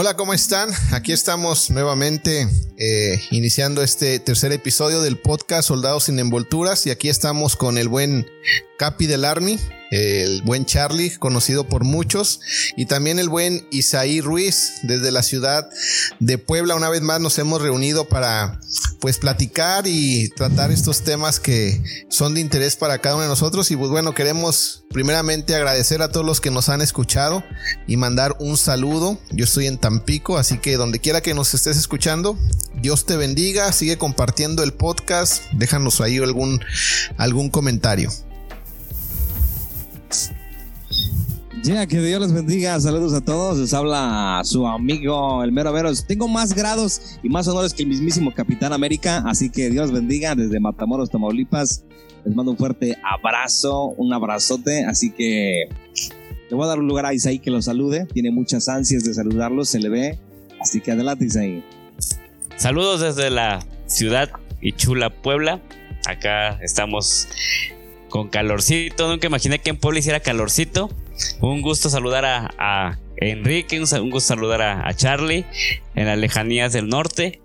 [0.00, 0.70] Hola, ¿cómo están?
[0.92, 7.08] Aquí estamos nuevamente eh, iniciando este tercer episodio del podcast Soldados sin Envolturas y aquí
[7.08, 8.24] estamos con el buen
[8.78, 9.58] Capi del Army,
[9.90, 12.40] el buen Charlie, conocido por muchos,
[12.76, 15.68] y también el buen Isaí Ruiz desde la ciudad
[16.20, 16.74] de Puebla.
[16.74, 18.60] Una vez más nos hemos reunido para
[19.00, 23.70] pues platicar y tratar estos temas que son de interés para cada uno de nosotros
[23.70, 27.44] y pues bueno, queremos primeramente agradecer a todos los que nos han escuchado
[27.86, 29.18] y mandar un saludo.
[29.30, 32.38] Yo estoy en Tampico, así que donde quiera que nos estés escuchando,
[32.80, 36.60] Dios te bendiga, sigue compartiendo el podcast, déjanos ahí algún
[37.16, 38.10] algún comentario.
[41.62, 42.78] Ya, que Dios les bendiga.
[42.80, 43.58] Saludos a todos.
[43.58, 46.04] Les habla su amigo el mero Veros.
[46.06, 49.24] Tengo más grados y más honores que el mismísimo Capitán América.
[49.26, 51.84] Así que Dios bendiga desde Matamoros, Tamaulipas.
[52.24, 54.84] Les mando un fuerte abrazo, un abrazote.
[54.84, 55.68] Así que
[56.48, 58.06] le voy a dar un lugar a Isaí que los salude.
[58.12, 60.18] Tiene muchas ansias de saludarlos, se le ve.
[60.60, 61.64] Así que adelante, Isaí.
[62.56, 64.30] Saludos desde la ciudad
[64.60, 65.60] y chula Puebla.
[66.06, 67.26] Acá estamos
[68.08, 69.08] con calorcito.
[69.08, 70.90] Nunca imaginé que en Puebla hiciera calorcito.
[71.40, 75.46] Un gusto saludar a, Enrique, un, gusto saludar a, Charlie
[75.94, 77.40] en las lejanías del norte.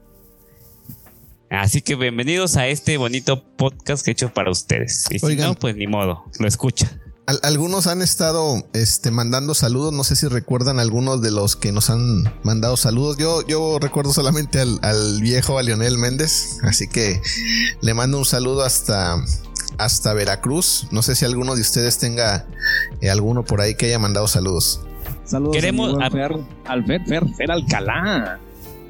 [1.49, 5.05] Así que bienvenidos a este bonito podcast que he hecho para ustedes.
[5.11, 6.99] Y si no, pues ni modo, lo escucha.
[7.43, 9.93] algunos han estado este, mandando saludos.
[9.93, 13.17] No sé si recuerdan algunos de los que nos han mandado saludos.
[13.17, 16.57] Yo, yo recuerdo solamente al, al viejo, a Lionel Méndez.
[16.63, 17.21] Así que
[17.81, 19.23] le mando un saludo hasta,
[19.77, 20.87] hasta Veracruz.
[20.91, 22.45] No sé si alguno de ustedes tenga
[23.01, 24.81] eh, alguno por ahí que haya mandado saludos.
[25.25, 28.39] Saludos Queremos a Fer, al Fer, Fer, Fer Alcalá.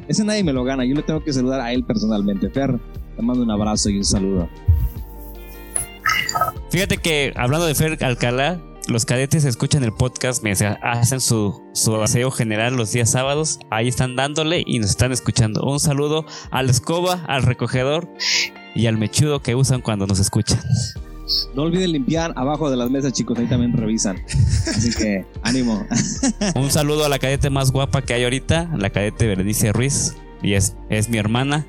[0.07, 0.85] Ese nadie me lo gana.
[0.85, 2.49] Yo le tengo que saludar a él personalmente.
[2.49, 2.79] Fer,
[3.15, 4.49] te mando un abrazo y un saludo.
[6.69, 11.95] Fíjate que hablando de Fer Alcalá, los cadetes escuchan el podcast, me hacen su, su
[12.01, 13.59] aseo general los días sábados.
[13.69, 15.63] Ahí están dándole y nos están escuchando.
[15.63, 18.09] Un saludo a la escoba, al recogedor
[18.75, 20.59] y al mechudo que usan cuando nos escuchan.
[21.55, 23.37] No olviden limpiar abajo de las mesas, chicos.
[23.39, 24.21] Ahí también revisan.
[24.67, 25.85] Así que ánimo.
[26.55, 30.15] Un saludo a la cadete más guapa que hay ahorita, la cadete Berenice Ruiz.
[30.41, 31.65] Y es, es mi hermana.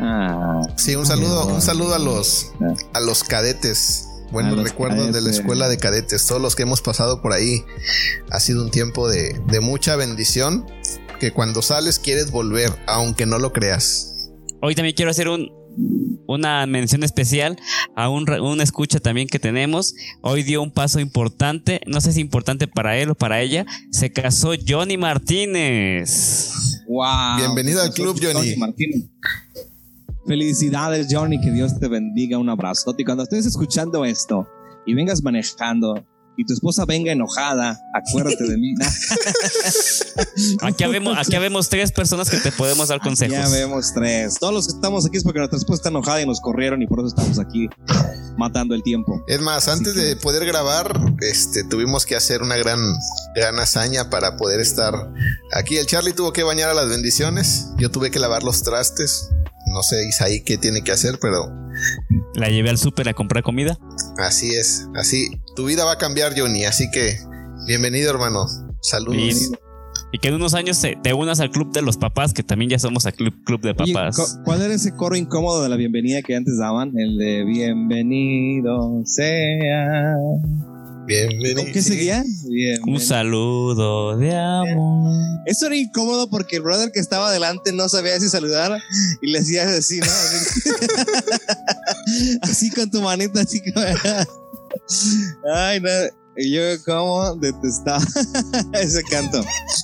[0.00, 2.52] Ah, sí, un saludo, un saludo a los
[2.92, 4.08] a los cadetes.
[4.32, 6.26] Buenos recuerdos de la escuela de cadetes.
[6.26, 7.64] Todos los que hemos pasado por ahí.
[8.30, 10.66] Ha sido un tiempo de, de mucha bendición.
[11.20, 14.15] Que cuando sales quieres volver, aunque no lo creas.
[14.60, 15.50] Hoy también quiero hacer un,
[16.26, 17.58] una mención especial
[17.94, 19.94] a un, un, escucha también que tenemos.
[20.22, 23.66] Hoy dio un paso importante, no sé si importante para él o para ella.
[23.90, 26.82] Se casó Johnny Martínez.
[26.88, 27.36] Wow.
[27.38, 28.54] Bienvenido al club, Johnny.
[30.26, 31.40] Felicidades, Johnny.
[31.40, 32.38] Que Dios te bendiga.
[32.38, 32.94] Un abrazo.
[32.96, 34.48] Y cuando estés escuchando esto
[34.86, 36.04] y vengas manejando
[36.36, 38.74] y tu esposa venga enojada, acuérdate de mí.
[40.62, 43.36] aquí, vemos, aquí vemos tres personas que te podemos dar consejos.
[43.36, 44.36] Ya vemos tres.
[44.38, 46.86] Todos los que estamos aquí es porque nuestra esposa está enojada y nos corrieron y
[46.86, 47.68] por eso estamos aquí
[48.36, 49.24] matando el tiempo.
[49.26, 52.78] Es más, antes de poder grabar, este, tuvimos que hacer una gran,
[53.34, 54.94] gran hazaña para poder estar
[55.52, 55.78] aquí.
[55.78, 57.68] El Charlie tuvo que bañar a las bendiciones.
[57.78, 59.30] Yo tuve que lavar los trastes.
[59.66, 61.65] No sé, Isaí, qué tiene que hacer, pero
[62.36, 63.78] la llevé al súper a comprar comida.
[64.18, 65.30] Así es, así.
[65.56, 66.64] Tu vida va a cambiar, Johnny.
[66.64, 67.18] Así que,
[67.66, 68.46] bienvenido, hermano.
[68.80, 69.50] Saludos.
[70.12, 72.78] Y, que en unos años te, unas al club de los papás, que también ya
[72.78, 74.38] somos al club, club de papás.
[74.44, 76.96] ¿Cuál era ese coro incómodo de la bienvenida que antes daban?
[76.96, 80.14] El de bienvenido sea.
[81.06, 81.62] Bienvenido.
[81.72, 82.24] ¿Qué seguía?
[82.84, 85.14] Un saludo de amor.
[85.46, 88.76] Eso era incómodo porque el brother que estaba adelante no sabía si saludar
[89.22, 90.06] y le hacía así, ¿no?
[92.42, 93.86] así con tu manita, así como.
[95.54, 95.90] Ay, no.
[96.38, 98.04] Y yo como detestaba
[98.72, 99.42] ese canto.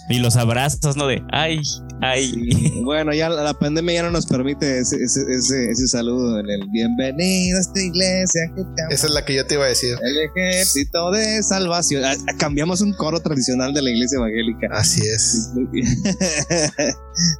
[0.08, 1.06] Y los abrazos, ¿no?
[1.06, 1.60] De ay,
[2.02, 2.82] ay.
[2.84, 7.56] bueno, ya la pandemia ya no nos permite ese, ese, ese, saludo en el bienvenido
[7.56, 8.42] a esta iglesia.
[8.90, 9.96] Esa es la que yo te iba a decir.
[10.02, 12.04] El ejército de salvación.
[12.04, 14.68] Ah, cambiamos un coro tradicional de la iglesia evangélica.
[14.72, 15.52] Así es.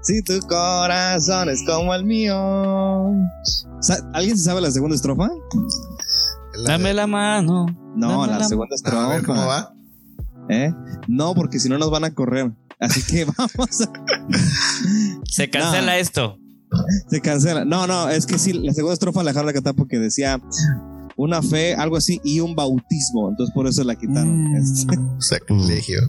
[0.02, 3.12] si tu corazón es como el mío.
[4.14, 5.28] ¿Alguien se sabe la segunda estrofa?
[6.64, 7.66] Dame la mano.
[7.96, 9.06] No, la, segunda estrofa.
[9.06, 9.74] A ver cómo va.
[10.48, 10.72] ¿Eh?
[11.08, 12.52] No, porque si no nos van a correr.
[12.80, 13.92] Así que vamos a...
[15.24, 16.38] Se cancela esto.
[17.08, 17.64] Se cancela.
[17.64, 20.40] No, no, es que sí, la segunda estrofa la dejaron la porque decía
[21.16, 23.30] una fe, algo así, y un bautismo.
[23.30, 24.52] Entonces por eso la quitaron.
[24.52, 25.20] Mm.
[25.20, 26.00] Sacrilegio.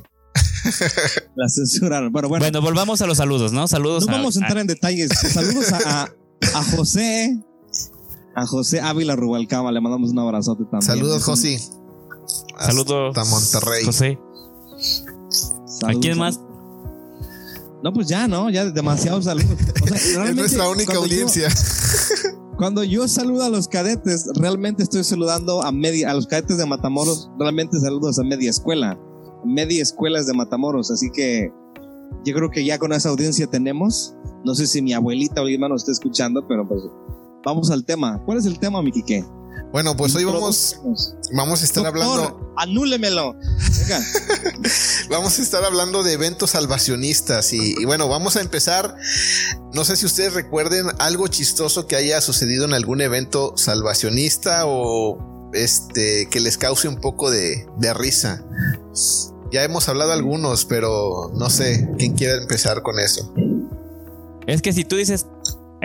[1.36, 2.12] la censuraron.
[2.12, 2.44] Bueno, bueno.
[2.44, 3.68] Bueno, volvamos a los saludos, ¿no?
[3.68, 4.08] Saludos.
[4.08, 5.12] No vamos a entrar en detalles.
[5.12, 6.10] Saludos a,
[6.56, 7.38] a José,
[8.36, 10.82] a José Ávila Rubalcama le mandamos un abrazote también.
[10.82, 11.60] Saludos, José.
[12.60, 13.16] Saludos.
[13.18, 13.86] Hasta Monterrey.
[13.86, 14.20] José.
[15.86, 16.40] ¿A quién más?
[17.84, 18.50] No, pues ya, ¿no?
[18.50, 19.58] Ya demasiados saludos.
[19.84, 21.50] O sea, Es nuestra única cuando yo- audiencia.
[22.56, 26.66] Cuando yo saludo a los cadetes, realmente estoy saludando a media, a los cadetes de
[26.68, 28.98] Matamoros, realmente saludos a media escuela.
[29.44, 31.52] Media escuela es de Matamoros, así que
[32.24, 34.14] yo creo que ya con esa audiencia tenemos.
[34.46, 36.84] No sé si mi abuelita o mi hermano está escuchando, pero pues
[37.44, 38.22] vamos al tema.
[38.26, 39.24] ¿Cuál es el tema, mi Quique?
[39.72, 40.80] Bueno, pues hoy vamos,
[41.34, 43.36] vamos a estar Doctor, hablando, Anúlemelo.
[43.80, 44.06] Venga.
[45.10, 48.96] vamos a estar hablando de eventos salvacionistas y, y bueno, vamos a empezar.
[49.74, 55.50] No sé si ustedes recuerden algo chistoso que haya sucedido en algún evento salvacionista o
[55.54, 58.44] este que les cause un poco de, de risa.
[59.52, 63.34] Ya hemos hablado algunos, pero no sé quién quiere empezar con eso.
[64.46, 65.26] Es que si tú dices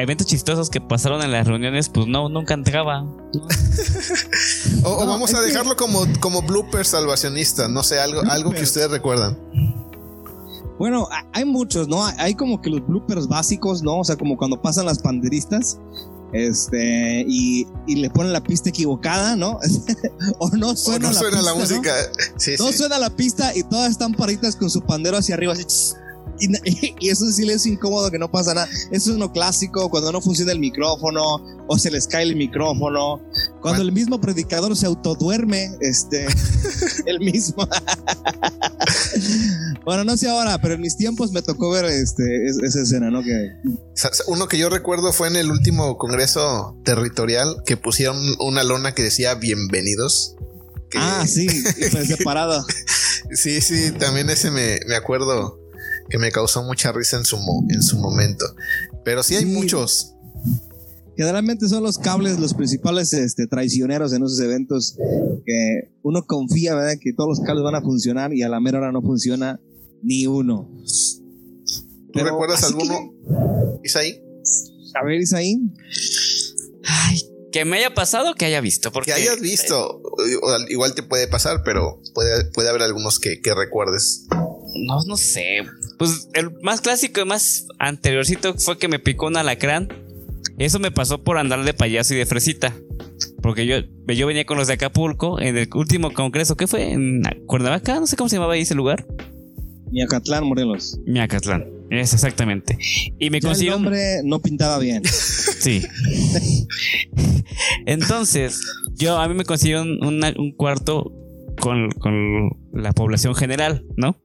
[0.02, 3.02] eventos chistosos que pasaron en las reuniones, pues no, nunca entraba.
[4.84, 8.50] O, o No, vamos a que- dejarlo como, como blooper salvacionista, no sé, algo, algo
[8.52, 9.36] que ustedes recuerdan.
[10.78, 12.04] Bueno, ha- hay muchos, ¿no?
[12.18, 13.98] Hay como que los bloopers básicos, ¿no?
[13.98, 15.78] O sea, como cuando pasan las panderistas.
[16.32, 19.58] Este, y, y le ponen la pista equivocada, ¿no?
[20.38, 21.60] o no O suena, no la, suena pista, la ¿no?
[21.60, 21.94] música.
[22.36, 22.78] Sí, No sí.
[22.78, 25.64] suena la pista y todas están paritas con su pandero hacia arriba, así.
[26.38, 28.68] Tss, Y, y es un silencio incómodo que no pasa nada.
[28.90, 31.22] Eso es uno clásico, cuando no funciona el micrófono
[31.66, 33.20] o se les cae el micrófono.
[33.60, 33.82] Cuando Bueno.
[33.82, 36.26] el mismo predicador se autoduerme, este,
[37.06, 37.68] el mismo.
[39.84, 43.10] bueno, no sé ahora, pero en mis tiempos me tocó ver este, es- esa escena,
[43.10, 43.22] ¿no?
[43.22, 43.50] Que,
[44.26, 49.02] Uno que yo recuerdo fue en el último congreso territorial que pusieron una lona que
[49.02, 50.34] decía bienvenidos.
[50.90, 51.48] Que- ah, sí,
[51.90, 52.64] fue separado.
[53.34, 55.58] sí, sí, también ese me, me acuerdo
[56.10, 58.44] que me causó mucha risa en su, mo- en su momento.
[59.04, 59.50] Pero sí hay Sí.
[59.50, 60.14] muchos.
[61.16, 64.96] Generalmente son los cables los principales este, traicioneros en esos eventos
[65.44, 66.94] que uno confía, ¿verdad?
[67.00, 69.58] Que todos los cables van a funcionar y a la mera hora no funciona
[70.02, 70.70] ni uno.
[70.84, 73.12] ¿Tú Pero recuerdas alguno?
[73.82, 74.22] Isaí?
[74.94, 75.58] A ver, Isaí.
[76.84, 77.20] Ay,
[77.52, 78.92] que me haya pasado, que haya visto.
[78.92, 80.00] Porque Que hayas visto.
[80.68, 84.26] Igual te puede pasar, pero puede, puede haber algunos que, que recuerdes.
[84.30, 85.62] No, no sé.
[85.98, 89.88] Pues el más clásico y más anteriorcito fue que me picó un alacrán.
[90.58, 92.74] Eso me pasó por andar de payaso y de fresita.
[93.42, 96.56] Porque yo, yo venía con los de Acapulco en el último congreso.
[96.56, 96.92] ¿Qué fue?
[96.92, 99.06] En Cuernavaca, no sé cómo se llamaba ahí ese lugar.
[99.90, 100.98] Miacatlán, Morelos.
[101.06, 101.64] Miacatlán.
[101.90, 102.76] Es exactamente.
[103.18, 105.02] Y me Ya el nombre no pintaba bien.
[105.58, 105.82] Sí.
[107.86, 108.60] Entonces,
[108.94, 111.12] yo a mí me consiguieron una- un cuarto
[111.60, 114.16] con, con la población general, ¿no?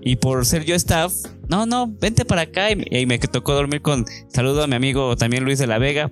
[0.00, 1.12] Y por ser yo staff,
[1.48, 2.70] no, no, vente para acá.
[2.70, 4.04] Y, me- y me tocó dormir con.
[4.28, 6.10] Saludo a mi amigo también Luis de la Vega.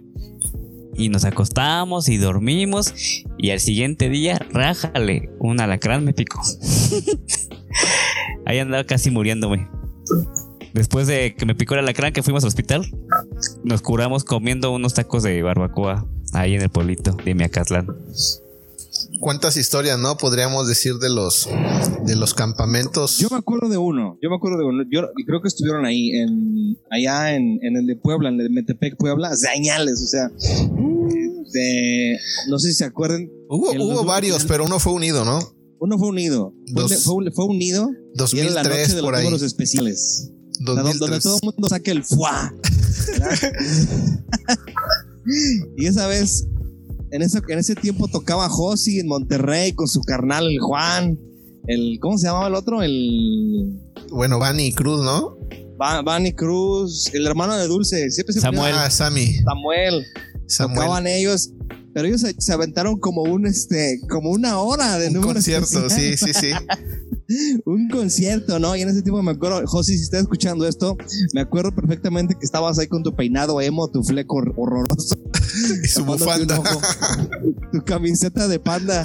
[0.95, 2.93] Y nos acostamos y dormimos.
[3.39, 6.41] Y al siguiente día, rájale, un alacrán me picó.
[8.47, 9.69] Ahí andaba casi muriéndome.
[10.73, 12.87] Después de que me picó el alacrán, que fuimos al hospital,
[13.65, 17.87] nos curamos comiendo unos tacos de barbacoa ahí en el pueblito de Miacatlán.
[19.21, 20.17] ¿Cuántas historias, no?
[20.17, 21.49] Podríamos decir de los,
[22.05, 23.19] de los campamentos.
[23.19, 24.19] Yo me acuerdo de uno.
[24.23, 24.85] Yo me acuerdo de uno.
[24.91, 28.51] Yo creo que estuvieron ahí, en, allá en, en el de Puebla, en el de
[28.55, 29.35] Metepec, Puebla.
[29.37, 30.29] Señales, o sea.
[31.53, 32.19] de-
[32.49, 33.29] no sé si se acuerdan.
[33.49, 35.39] Hubo, hubo varios, pero uno fue unido, ¿no?
[35.81, 36.53] Uno fue unido.
[36.73, 37.91] Fue, Dos- fue- fue unido.
[38.33, 39.47] Y era la 2003 noche de los ahí.
[39.47, 40.31] especiales.
[40.31, 41.23] O sea, donde, 2003.
[41.23, 42.53] todo el mundo saque el fuá.
[45.77, 46.47] y esa vez,
[47.11, 51.19] en ese, en ese tiempo tocaba Josi en Monterrey con su carnal, el Juan.
[51.67, 52.83] El, ¿Cómo se llamaba el otro?
[52.83, 53.79] El
[54.11, 55.37] Bueno, Bunny Cruz, ¿no?
[56.05, 58.11] Bunny Cruz, el hermano de Dulce.
[58.11, 58.75] Siempre se Samuel.
[58.77, 59.35] Ah, Sammy.
[59.37, 60.07] Samuel.
[60.47, 60.77] Samuel.
[60.77, 61.51] Tocaban ellos.
[61.99, 66.17] Pero ellos se, se aventaron como un este, como una hora de Un concierto, sí,
[66.17, 66.51] sí, sí.
[67.65, 68.77] un concierto, ¿no?
[68.77, 70.97] Y en ese tiempo me acuerdo, Josi, si estás escuchando esto,
[71.35, 75.17] me acuerdo perfectamente que estabas ahí con tu peinado emo, tu fleco hor- horroroso,
[75.85, 76.61] Y su bufanda.
[76.61, 76.81] ojo,
[77.73, 79.05] tu camiseta de panda,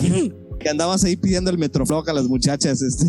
[0.60, 2.80] que andabas ahí pidiendo el Metroflog a las muchachas.
[2.80, 3.06] Este.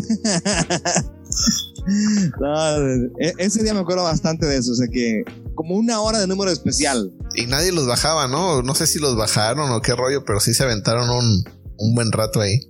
[2.40, 2.78] No,
[3.18, 5.24] e- ese día me acuerdo bastante de eso, o sea que
[5.56, 7.12] como una hora de número especial.
[7.34, 8.62] Y nadie los bajaba, ¿no?
[8.62, 11.44] No sé si los bajaron o qué rollo, pero sí se aventaron un,
[11.78, 12.60] un buen rato ahí.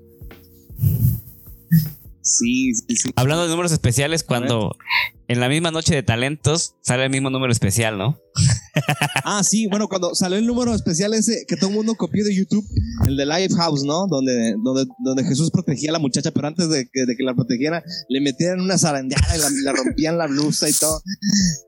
[2.22, 3.10] Sí, sí, sí.
[3.16, 4.76] Hablando de números especiales, cuando
[5.28, 8.18] en la misma noche de talentos sale el mismo número especial, ¿no?
[9.24, 12.34] Ah, sí, bueno, cuando salió el número especial ese que todo el mundo copió de
[12.34, 12.64] YouTube,
[13.06, 14.06] el de Lifehouse, ¿no?
[14.08, 17.34] Donde, donde, donde Jesús protegía a la muchacha, pero antes de que, de que la
[17.34, 21.02] protegiera, le metían una zarandeada y la, le rompían la blusa y todo.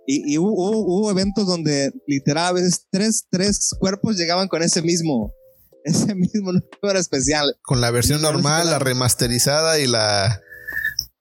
[0.06, 4.62] Y, y hubo, hubo- hubo eventos donde literal a veces tres, tres cuerpos llegaban con
[4.62, 5.32] ese mismo,
[5.84, 7.54] ese mismo número especial.
[7.62, 10.40] Con la versión normal, la la- remasterizada y la.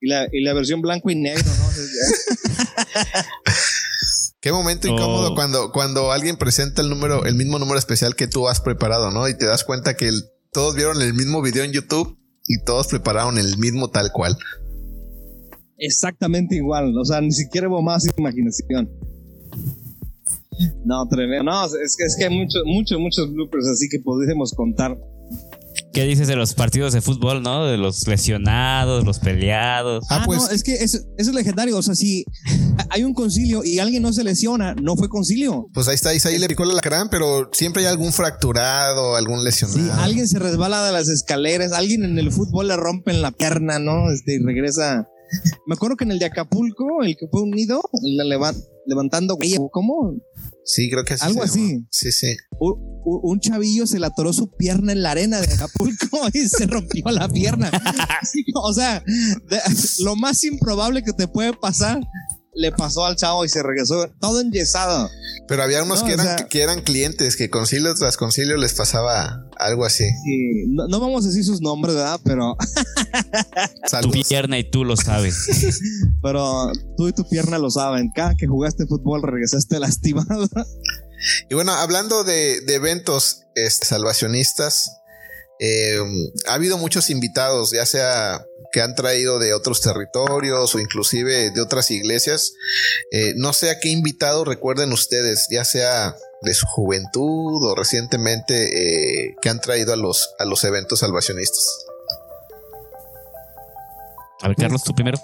[0.00, 1.64] Y la, y la versión blanco y negro, ¿no?
[4.44, 5.34] Qué momento incómodo Oh.
[5.34, 9.26] cuando, cuando alguien presenta el número, el mismo número especial que tú has preparado, ¿no?
[9.26, 10.22] Y te das cuenta que el-
[10.52, 14.36] todos vieron el mismo video en YouTube y todos prepararon el mismo tal cual.
[15.78, 16.94] Exactamente igual.
[16.98, 18.90] O sea, ni siquiera hubo más imaginación.
[20.84, 21.44] No, tremendo.
[21.50, 24.98] No, es que, es que hay muchos, muchos, muchos bloopers así que podríamos contar.
[25.94, 27.66] ¿Qué dices de los partidos de fútbol, no?
[27.66, 30.04] De los lesionados, los peleados.
[30.10, 31.76] Ah, Ah, pues- no, es que eso, eso es legendario.
[31.78, 32.24] O sea, si
[32.90, 35.68] hay un concilio y alguien no se lesiona, no fue concilio.
[35.72, 39.78] Pues ahí está, Isaí le picó la lacrán, pero siempre hay algún fracturado, algún lesionado.
[39.78, 43.78] Si alguien se resbala de las escaleras, alguien en el fútbol le rompen la pierna,
[43.78, 44.10] ¿no?
[44.10, 45.08] Este, y regresa.
[45.66, 48.54] Me acuerdo que en el de Acapulco, el que fue unido, leva-
[48.86, 49.36] levantando,
[49.72, 50.14] ¿cómo?
[50.64, 51.84] Sí, creo que así Algo así.
[51.90, 52.36] Sí, sí.
[52.58, 56.66] U- Un chavillo se le atoró su pierna en la arena de Acapulco y se
[56.66, 57.70] rompió la pierna.
[58.56, 59.60] O sea, de-
[60.00, 62.00] lo más improbable que te puede pasar
[62.56, 65.10] le pasó al chavo y se regresó todo enyesado.
[65.48, 68.56] Pero había unos No, que, o eran, sea- que eran clientes, que concilio tras concilio
[68.56, 70.04] les pasaba algo así.
[70.68, 72.20] No, no vamos a decir sus nombres, ¿verdad?
[72.24, 72.56] Pero,
[74.02, 75.36] Tu pierna y tú lo sabes.
[76.22, 78.10] pero tú y tu pierna lo saben.
[78.14, 80.46] Cada que jugaste fútbol regresaste lastimado.
[81.48, 85.00] Y bueno, hablando de, eventos este, salvacionistas,
[85.60, 85.98] eh,
[86.48, 91.60] ha habido muchos invitados, ya sea que han traído de otros territorios o inclusive de
[91.60, 92.54] otras iglesias.
[93.12, 99.28] Eh, no sé a qué invitado recuerden ustedes, ya sea de su juventud o recientemente
[99.28, 101.86] eh, que han traído a los, a los eventos salvacionistas.
[104.42, 105.18] A ver, Carlos, tú primero.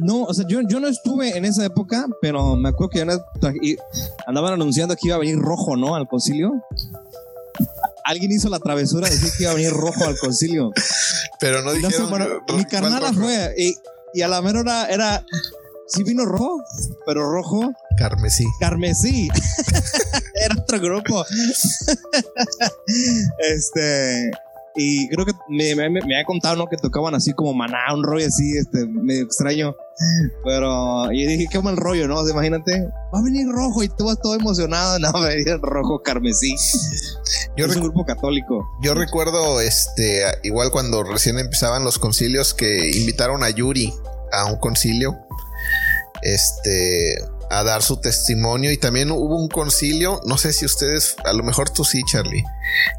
[0.00, 3.00] No, o sea, yo, yo no estuve en esa época, pero me acuerdo que
[4.26, 5.94] andaban anunciando que iba a venir rojo, ¿no?
[5.94, 6.52] Al concilio.
[8.04, 10.72] Alguien hizo la travesura de decir que iba a venir rojo al concilio.
[11.40, 12.10] Pero no Y no sé, dijeron.
[12.10, 13.74] bueno, mi ¿cuál carnala fue y,
[14.14, 15.24] y a la mera hora era,
[15.88, 16.62] sí vino rojo,
[17.04, 18.44] pero rojo Carmesí.
[18.60, 19.28] carmesí.
[20.44, 21.24] era otro grupo.
[23.38, 24.30] este,
[24.74, 26.66] y creo que me, me, me ha contado, ¿no?
[26.66, 29.74] Que tocaban así como maná, un rollo así, este, medio extraño.
[30.44, 32.16] Pero, y dije, qué mal rollo, ¿no?
[32.16, 34.98] O sea, imagínate, va a venir rojo y tú vas todo emocionado.
[35.08, 36.54] No, va a venir rojo carmesí.
[37.56, 38.68] Yo es un grupo católico.
[38.82, 43.92] Yo recuerdo, este, igual cuando recién empezaban los concilios, que invitaron a Yuri
[44.32, 45.16] a un concilio,
[46.22, 47.16] este,
[47.50, 48.70] a dar su testimonio.
[48.70, 52.44] Y también hubo un concilio, no sé si ustedes, a lo mejor tú sí, Charlie,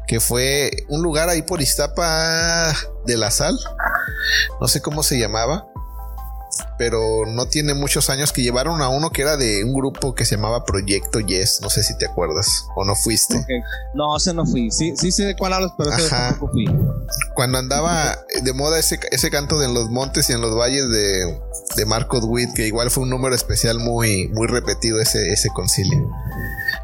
[0.06, 2.74] que fue un lugar ahí por Iztapa
[3.06, 3.58] de la Sal,
[4.60, 5.69] no sé cómo se llamaba.
[6.78, 10.24] Pero no tiene muchos años que llevaron a uno que era de un grupo que
[10.24, 11.60] se llamaba Proyecto Yes.
[11.62, 13.36] No sé si te acuerdas o no fuiste.
[13.38, 13.46] Ok.
[13.94, 14.70] No, ese no fui.
[14.70, 16.66] Sí, sí sé de cuál hablas, pero ese tampoco fui.
[17.34, 20.88] cuando andaba de moda ese, ese canto de en los montes y en los valles
[20.90, 21.38] de,
[21.76, 26.10] de Marcos Witt, que igual fue un número especial muy, muy repetido ese, ese concilio.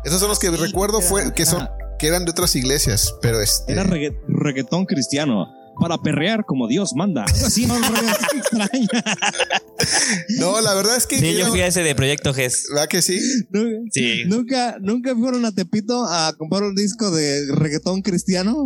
[0.04, 1.68] Esos son los que Sí, recuerdo era- fue, que son,
[1.98, 3.72] que eran de otras iglesias, pero este.
[3.72, 5.48] Era regga- reggaetón cristiano.
[5.78, 7.24] Para perrear como Dios manda.
[7.24, 7.74] Algo así, ¿no?
[10.60, 11.18] La verdad es que.
[11.18, 12.66] Sí, yo fui a ese de Proyecto GES.
[12.70, 13.20] ¿Verdad que sí?
[13.50, 14.24] Nu- Sí.
[14.26, 18.64] Nunca, nunca fueron a Tepito a comprar un disco de reggaetón cristiano.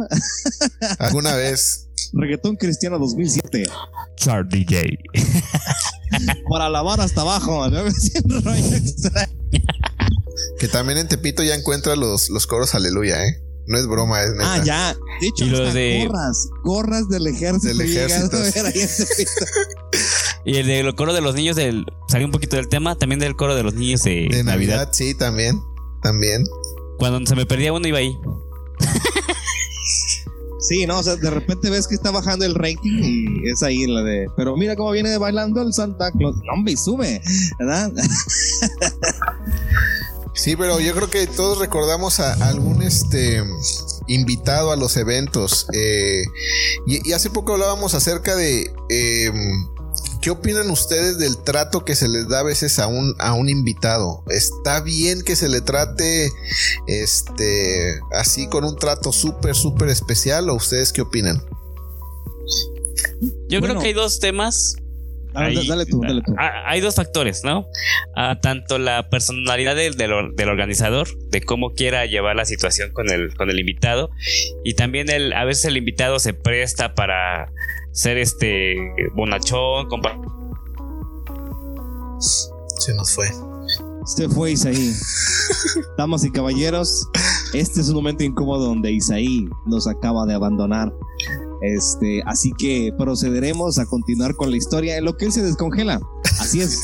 [0.98, 1.88] Alguna vez.
[2.12, 3.64] reggaetón cristiano 2007.
[4.16, 4.98] Char DJ.
[6.48, 7.66] Para lavar hasta abajo.
[10.58, 13.42] Que también en Tepito ya encuentra los, los coros aleluya, ¿eh?
[13.70, 14.52] No es broma, es neta.
[14.54, 14.96] Ah, ya.
[15.20, 16.48] De hecho, Y los de- gorras.
[16.64, 17.68] Gorras del ejército.
[17.68, 18.72] Del ejército, en.
[20.44, 21.86] Y el del coro de los niños del.
[22.08, 22.96] Salió un poquito del tema.
[22.96, 24.76] También del coro de los niños de, De Navidad.
[24.76, 25.62] Navidad, sí, también.
[26.02, 26.42] También.
[26.98, 28.18] Cuando se me perdía uno, iba ahí.
[30.62, 33.86] Sí, no, o sea, de repente ves que está bajando el ranking y es ahí
[33.86, 34.26] la de.
[34.36, 36.36] Pero mira cómo viene bailando el Santa Claus.
[36.44, 37.22] No, hombre, y sube,
[37.58, 37.90] ¿verdad?
[40.42, 43.42] Sí, pero yo creo que todos recordamos a algún este
[44.06, 45.66] invitado a los eventos.
[45.74, 46.22] eh,
[46.86, 49.30] y, y hace poco hablábamos acerca de eh,
[50.22, 53.50] qué opinan ustedes del trato que se les da a veces a un, a un
[53.50, 54.24] invitado.
[54.28, 56.30] ¿Está bien que se le trate
[56.86, 60.48] este así con un trato súper, súper especial?
[60.48, 61.44] ¿O ustedes qué opinan?
[63.48, 63.74] Yo Bueno.
[63.74, 64.76] creo que hay dos temas.
[65.34, 66.34] A ver, Ahí- dale tú, dale tú.
[66.38, 67.66] Ah, Hay dos factores, ¿no?
[68.16, 73.34] Ah, tanto la personalidad del, del organizador, de cómo quiera llevar la situación con el,
[73.36, 74.10] con el invitado,
[74.64, 77.52] y también el, a veces el invitado se presta para
[77.92, 78.74] ser este
[79.14, 80.16] bonachón, compa-
[82.78, 83.28] Se nos fue.
[84.06, 84.92] Se fue Isaí.
[85.98, 87.06] Damas y caballeros,
[87.52, 90.92] este es un momento incómodo donde Isaí nos acaba de abandonar.
[91.62, 96.00] Este, así que procederemos a continuar con la historia en lo que él se descongela.
[96.38, 96.82] Así es.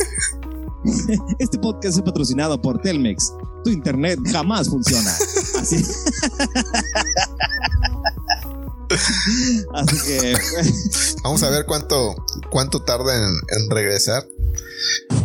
[1.41, 3.33] Este podcast es patrocinado por Telmex.
[3.65, 5.11] Tu internet jamás funciona.
[5.59, 5.83] Así.
[9.75, 10.35] Así que
[11.25, 12.15] Vamos a ver cuánto,
[12.51, 14.25] cuánto tarda en, en regresar.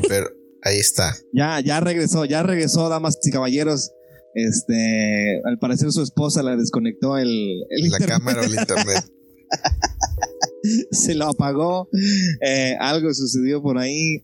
[0.07, 0.27] Pero
[0.63, 1.15] ahí está.
[1.31, 3.91] ya, ya regresó, ya regresó, damas y caballeros.
[4.33, 7.29] Este, al parecer su esposa le desconectó el,
[7.69, 8.09] el La internet.
[8.09, 9.05] cámara o el internet.
[10.91, 11.89] se lo apagó,
[12.41, 14.23] eh, algo sucedió por ahí.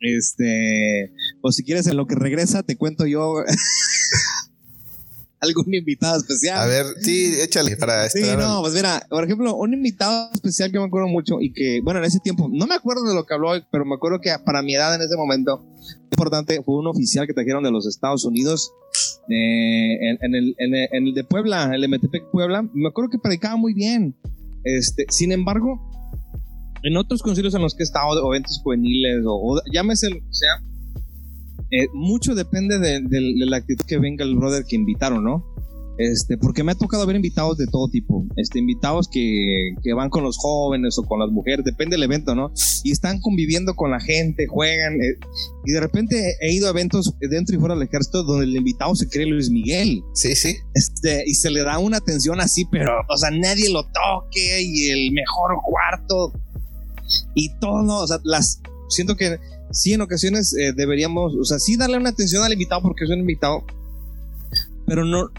[0.00, 3.34] Este, o si quieres en lo que regresa, te cuento yo
[5.40, 6.58] algún invitado especial.
[6.58, 10.78] A ver, sí, échale para Sí, no, pues mira, por ejemplo, un invitado especial que
[10.78, 13.34] me acuerdo mucho y que, bueno, en ese tiempo, no me acuerdo de lo que
[13.34, 15.64] habló, pero me acuerdo que para mi edad en ese momento,
[16.10, 18.72] importante, fue un oficial que trajeron de los Estados Unidos,
[19.28, 23.10] eh, en, en el, en, el, en el de Puebla, el MTP Puebla, me acuerdo
[23.10, 24.16] que predicaba muy bien.
[24.64, 25.80] Este, sin embargo,
[26.82, 30.16] en otros concilios en los que he estado, o eventos juveniles, o, o llámese lo
[30.16, 30.62] que sea,
[31.70, 35.44] eh, mucho depende de, de- de la actitud que venga el brother que invitaron, ¿no?
[35.98, 38.26] Este, porque me ha tocado ver invitados de todo tipo.
[38.36, 42.34] Este, invitados que, que van con los jóvenes o con las mujeres, depende del evento,
[42.34, 42.52] ¿no?
[42.84, 44.92] Y están conviviendo con la gente, juegan.
[45.00, 45.16] eh,
[45.64, 48.94] y de repente he ido a eventos dentro y fuera del ejército donde el invitado
[48.94, 50.02] se cree Luis Miguel.
[50.12, 50.56] Sí, sí.
[50.74, 54.90] Este, y se le da una atención así, pero, o sea, nadie lo toque y
[54.90, 56.30] el mejor cuarto
[57.34, 58.00] y todo, ¿no?
[58.00, 59.38] O sea, las, siento que
[59.70, 63.10] sí en ocasiones eh, deberíamos, o sea, sí darle una atención al invitado porque es
[63.10, 63.64] un invitado,
[64.86, 65.30] pero no,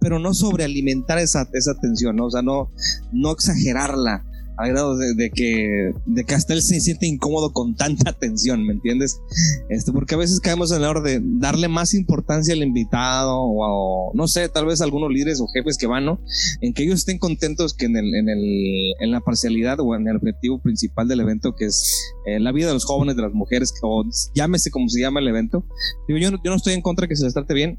[0.00, 2.26] pero no sobrealimentar esa, esa atención, ¿no?
[2.26, 2.70] O sea, no,
[3.12, 4.24] no exagerarla
[4.56, 8.64] al grado de, de que, de que hasta él se siente incómodo con tanta atención,
[8.66, 9.20] ¿me entiendes?
[9.68, 14.10] Este, porque a veces caemos en el error de darle más importancia al invitado o,
[14.10, 16.20] a- no sé, tal vez algunos líderes o jefes que van, ¿no?
[16.60, 20.06] En que ellos estén contentos que en, el, en, el, en la parcialidad o en
[20.08, 23.32] el objetivo principal del evento, que es eh, la vida de los jóvenes, de las
[23.32, 24.04] mujeres, o
[24.34, 25.64] llámese como se llama el evento.
[26.08, 27.78] Digo, yo no, yo no estoy en contra de que se les trate bien,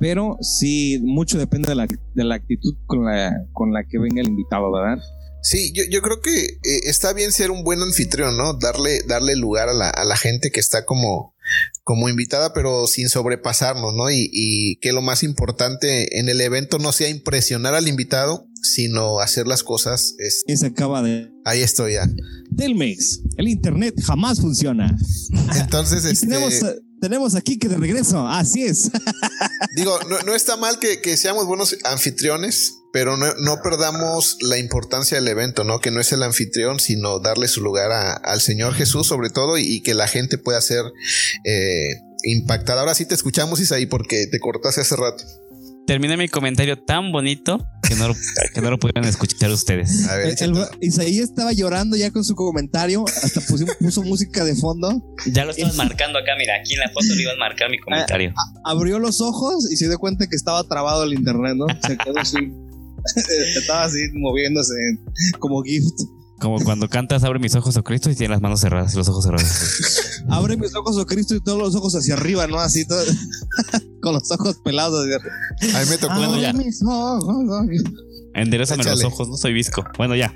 [0.00, 4.20] pero sí, mucho depende de la, de la actitud con la, con la que venga
[4.20, 4.98] el invitado, ¿verdad?
[5.42, 8.54] Sí, yo, yo creo que eh, está bien ser un buen anfitrión, ¿no?
[8.54, 11.34] Darle, darle lugar a la, a la gente que está como,
[11.82, 14.08] como invitada, pero sin sobrepasarnos, ¿no?
[14.10, 19.18] Y, y que lo más importante en el evento no sea impresionar al invitado, sino
[19.18, 20.14] hacer las cosas.
[20.18, 21.28] es- Y se acaba de...
[21.44, 22.08] ahí estoy ya.
[22.56, 24.96] Telmex, el internet jamás funciona.
[25.56, 28.90] Entonces, Y este, tenemos, eh, tenemos aquí que de regreso, así es.
[29.76, 34.58] digo, no, no está mal que, que seamos buenos anfitriones, pero no, no perdamos la
[34.58, 35.80] importancia del evento, ¿no?
[35.80, 39.56] Que no es el anfitrión, sino darle su lugar a- al Señor Jesús, sobre todo,
[39.58, 40.84] y, y que la gente pueda ser
[41.44, 41.88] eh,
[42.24, 42.80] impactada.
[42.80, 45.24] Ahora sí te escuchamos, Isaí, porque te cortaste hace rato.
[45.84, 48.14] Terminé mi comentario tan bonito que no lo,
[48.54, 50.06] que no lo pudieron escuchar ustedes.
[50.08, 50.76] A ver, El- el- échate.
[50.80, 55.50] Isaí estaba llorando ya con su comentario, hasta puso, puso música de fondo, Ya lo
[55.50, 58.32] estás marcando acá, mira, aquí en la foto le iban a marcar mi comentario.
[58.64, 61.66] abrió los ojos y se dio cuenta que estaba trabado el internet, ¿no?
[61.84, 62.36] Se quedó así,
[63.56, 64.74] estaba así moviéndose
[65.38, 66.00] como gift.
[66.40, 69.08] Como cuando cantas Abre mis ojos, oh Cristo, y tiene las manos cerradas y los
[69.08, 70.24] ojos cerrados.
[70.28, 72.58] Abre mis ojos, oh Cristo, y todos los ojos hacia arriba, ¿no?
[72.58, 73.00] Así todo,
[74.02, 75.06] con los ojos pelados.
[75.06, 76.14] A mí me tocó.
[76.16, 76.52] Bueno, ya.
[76.52, 77.66] Mis ojos, oh.
[78.34, 79.84] Enderezame los ojos, no soy visco.
[79.96, 80.34] Bueno, ya.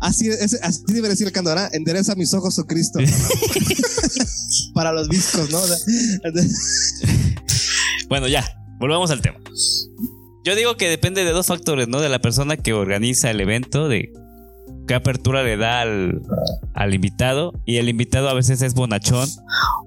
[0.00, 1.74] Así, es, así debería decir el canto, ¿verdad?
[1.74, 3.00] Endereza mis ojos, oh Cristo.
[4.74, 5.60] Para los discos, ¿no?
[8.08, 8.44] Bueno, ya.
[8.78, 9.38] Volvamos al tema.
[10.44, 12.00] Yo digo que depende de dos factores, ¿no?
[12.00, 14.12] De la persona que organiza el evento, de
[14.88, 16.22] qué apertura le da al,
[16.74, 17.52] al invitado.
[17.66, 19.28] Y el invitado a veces es bonachón.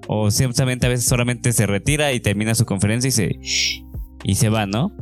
[0.06, 3.38] O simplemente a veces solamente se retira y termina su conferencia y se,
[4.22, 4.94] y se va, ¿no?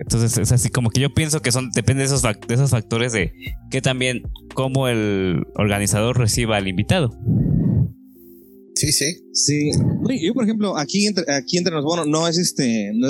[0.00, 2.70] Entonces es así como que yo pienso que son depende de esos, fac- de esos
[2.70, 3.32] factores de
[3.70, 4.22] que también
[4.54, 7.10] cómo el organizador reciba al invitado.
[8.76, 9.16] Sí, sí.
[9.32, 9.70] Sí.
[10.24, 13.08] Yo, por ejemplo, aquí entre, aquí entre nos, bueno, no es este, no,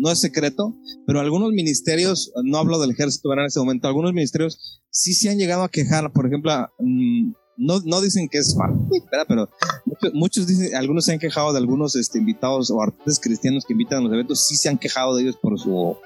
[0.00, 0.74] no es secreto,
[1.06, 3.44] pero algunos ministerios, no hablo del ejército ¿verdad?
[3.44, 7.80] en este momento, algunos ministerios sí se han llegado a quejar, por ejemplo, mm, no,
[7.84, 9.26] no dicen que es malo, ¿verdad?
[9.28, 9.48] pero
[9.84, 13.74] muchos, muchos dicen, algunos se han quejado de algunos este, invitados o artistas cristianos que
[13.74, 15.96] invitan a los eventos, sí se han quejado de ellos por su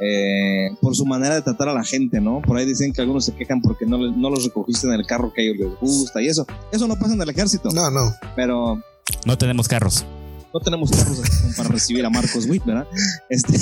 [0.00, 2.40] eh, por su manera de tratar a la gente, ¿no?
[2.40, 5.32] Por ahí dicen que algunos se quejan porque no, no los recogiste en el carro
[5.34, 6.46] que a ellos les gusta y eso.
[6.70, 7.70] Eso no pasa en el ejército.
[7.70, 8.14] No, no.
[8.36, 8.80] Pero
[9.26, 10.04] No tenemos carros.
[10.52, 11.20] No tenemos carros
[11.56, 12.86] para recibir a Marcos Witt, ¿verdad?
[13.28, 13.54] Este,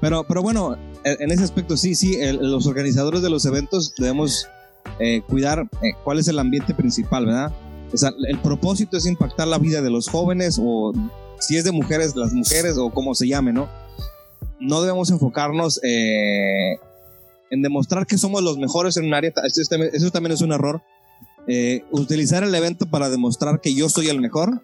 [0.00, 4.46] pero, pero bueno, en ese aspecto sí, sí, los organizadores de los eventos debemos
[4.98, 7.52] eh, cuidar eh, cuál es el ambiente principal, ¿verdad?
[8.28, 10.92] El propósito es impactar la vida de los jóvenes o
[11.38, 13.68] si es de mujeres, las mujeres o como se llame, ¿no?
[14.60, 16.78] no debemos enfocarnos eh,
[17.50, 19.32] en demostrar que somos los mejores en un área.
[19.44, 20.82] Eso también es un error.
[21.46, 24.62] Eh, utilizar el evento para demostrar que yo soy el mejor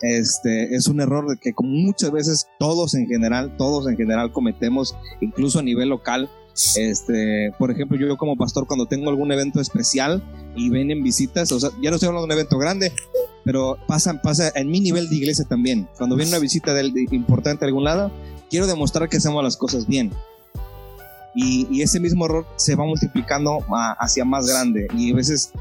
[0.00, 4.94] este es un error que como muchas veces todos en general, todos en general cometemos,
[5.20, 6.30] incluso a nivel local.
[6.76, 10.22] Este, por ejemplo, yo como pastor cuando tengo algún evento especial
[10.54, 12.92] y ven en visitas, o sea, ya no estoy hablando de un evento grande,
[13.44, 15.88] pero pasa, pasa en mi nivel de iglesia también.
[15.98, 18.10] Cuando viene una visita de, importante a algún lado,
[18.48, 20.12] quiero demostrar que hacemos las cosas bien.
[21.34, 23.58] Y, y ese mismo error se va multiplicando
[23.98, 24.88] hacia más grande.
[24.96, 25.52] Y a veces,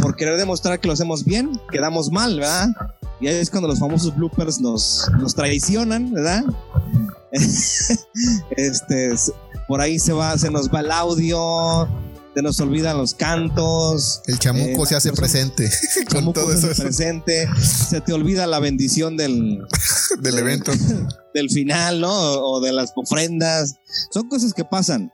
[0.00, 2.68] por querer demostrar que lo hacemos bien, quedamos mal, ¿verdad?
[3.20, 6.44] Y ahí es cuando los famosos bloopers nos, nos traicionan, ¿verdad?
[8.56, 9.14] este,
[9.66, 11.88] por ahí se va, se nos va el audio,
[12.34, 14.22] se nos olvidan los cantos.
[14.26, 15.70] El chamuco eh, se hace presente.
[16.10, 16.74] con todo eso.
[16.74, 17.48] Se presente.
[17.60, 19.62] Se te olvida la bendición del,
[20.20, 20.72] del evento.
[21.32, 22.12] Del final, ¿no?
[22.12, 23.76] O, de las ofrendas.
[24.10, 25.12] Son cosas que pasan.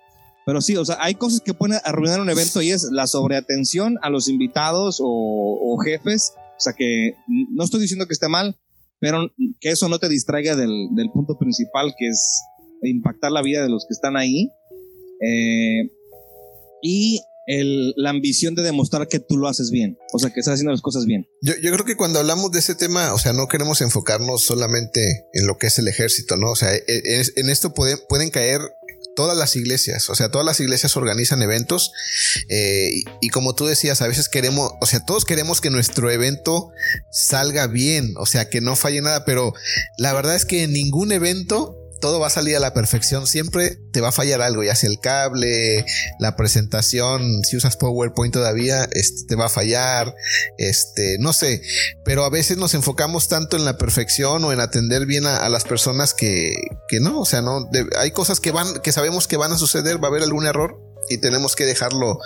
[0.51, 3.99] Pero sí, o sea, hay cosas que pueden arruinar un evento y es la sobreatención
[4.03, 8.55] a los invitados o jefes o sea que no estoy diciendo que esté mal,
[8.99, 12.43] pero que eso no te distraiga del, punto principal, que es
[12.83, 14.51] impactar la vida de los que están ahí.
[15.23, 15.91] Eh,
[16.83, 17.21] y
[17.97, 20.83] la ambición de demostrar que tú lo haces bien, o sea, que estás haciendo las
[20.83, 21.27] cosas bien.
[21.41, 25.47] Yo, creo que cuando hablamos de ese tema, o sea, no queremos enfocarnos solamente en
[25.47, 26.51] lo que es el ejército, ¿no?
[26.51, 28.61] O sea, e, e, en, esto pueden caer
[29.21, 31.93] todas las iglesias, o sea, todas las iglesias organizan eventos
[32.49, 36.71] eh, y, como tú decías, a veces queremos, o sea, todos queremos que nuestro evento
[37.11, 39.53] salga bien, o sea, que no falle nada, pero
[39.99, 43.27] la verdad es que en ningún evento todo va a salir a la perfección.
[43.27, 45.85] Siempre te va a fallar algo, ya sea el cable,
[46.19, 50.15] la presentación, si usas PowerPoint todavía, este, te va a fallar,
[50.59, 51.63] este, no sé,
[52.05, 55.65] pero a veces nos enfocamos tanto en la perfección o en atender bien a, las
[55.65, 56.55] personas que,
[56.89, 60.03] que no, o sea, no, hay cosas que van, que sabemos que van a suceder,
[60.03, 62.21] va a haber algún error, y tenemos que dejarlo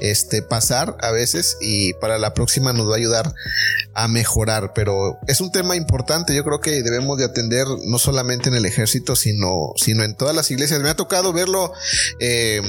[0.00, 3.34] este, pasar a veces y para la próxima nos va a ayudar
[3.94, 4.72] a mejorar.
[4.74, 8.64] Pero es un tema importante, yo creo que debemos de atender no solamente en el
[8.64, 10.80] ejército, sino, sino en todas las iglesias.
[10.80, 11.72] Me ha tocado verlo.
[12.18, 12.62] Eh,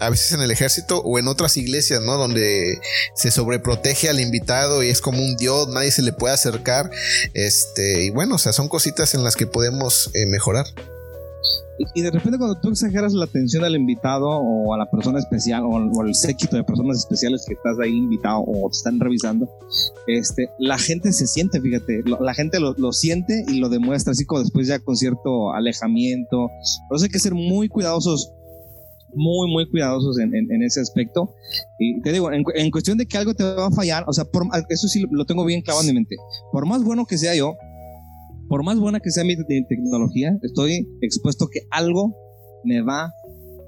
[0.00, 2.18] a veces en el ejército o en otras iglesias, ¿no?
[2.18, 2.78] Donde
[3.14, 6.90] se sobreprotege al invitado y es como un dios, nadie se le puede acercar.
[7.32, 10.66] Este, y bueno, o sea, son cositas en las que podemos eh, mejorar.
[11.94, 15.62] Y, de repente cuando tú exageras la atención al invitado o a la persona especial
[15.64, 19.48] o, al séquito de personas especiales que estás ahí invitado o te están revisando,
[20.06, 24.24] este, la gente se siente, fíjate, la gente lo, lo, siente y lo demuestra así
[24.24, 26.48] como después ya con cierto alejamiento.
[26.88, 28.32] Por eso hay que ser muy cuidadosos
[29.16, 31.34] muy, muy cuidadosos en, en, ese aspecto.
[31.78, 34.24] Y te digo, en, en, cuestión de que algo te va a fallar, o sea,
[34.24, 36.16] por, eso sí lo tengo bien clavado en mi mente.
[36.52, 37.56] Por más bueno que sea yo,
[38.48, 39.36] por más buena que sea mi
[39.68, 42.14] tecnología, estoy expuesto que algo
[42.64, 43.12] me va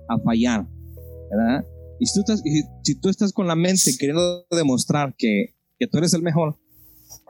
[0.09, 0.67] a fallar,
[1.31, 1.65] ¿verdad?
[2.01, 2.43] Y si tú estás,
[2.83, 6.57] si tú estás con la mente queriendo demostrar que, que, tú eres el mejor,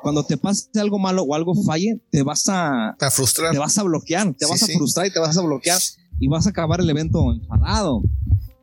[0.02, 3.52] cuando te pase algo malo o algo falle, te vas a, a frustrar.
[3.52, 5.80] Te vas a bloquear, te vas a frustrar y te vas a bloquear
[6.20, 8.02] y vas a acabar el evento enfadado.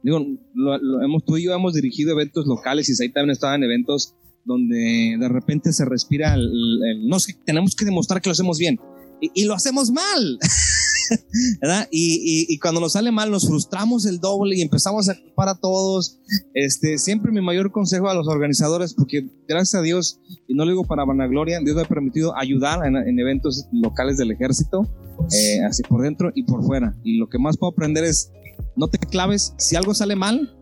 [0.03, 0.19] Digo,
[0.53, 4.13] lo, hemos, tú y yo hemos dirigido eventos locales y ahí también estaban eventos
[4.45, 8.79] donde de repente se respira el, no sé, tenemos que demostrar que lo hacemos bien
[9.21, 10.39] y, lo hacemos mal.
[11.61, 11.87] ¿verdad?
[11.91, 15.55] Y, y, cuando nos sale mal nos frustramos el doble y empezamos a culpar a
[15.55, 16.19] todos.
[16.53, 20.71] Este, siempre mi mayor consejo a los organizadores, porque gracias a Dios, y no lo
[20.71, 24.87] digo para vanagloria, Dios me ha permitido ayudar en, eventos locales del ejército,
[25.31, 26.95] eh, así por dentro y por fuera.
[27.03, 28.31] Y lo que más puedo aprender es,
[28.75, 30.55] no te claves, si algo sale mal,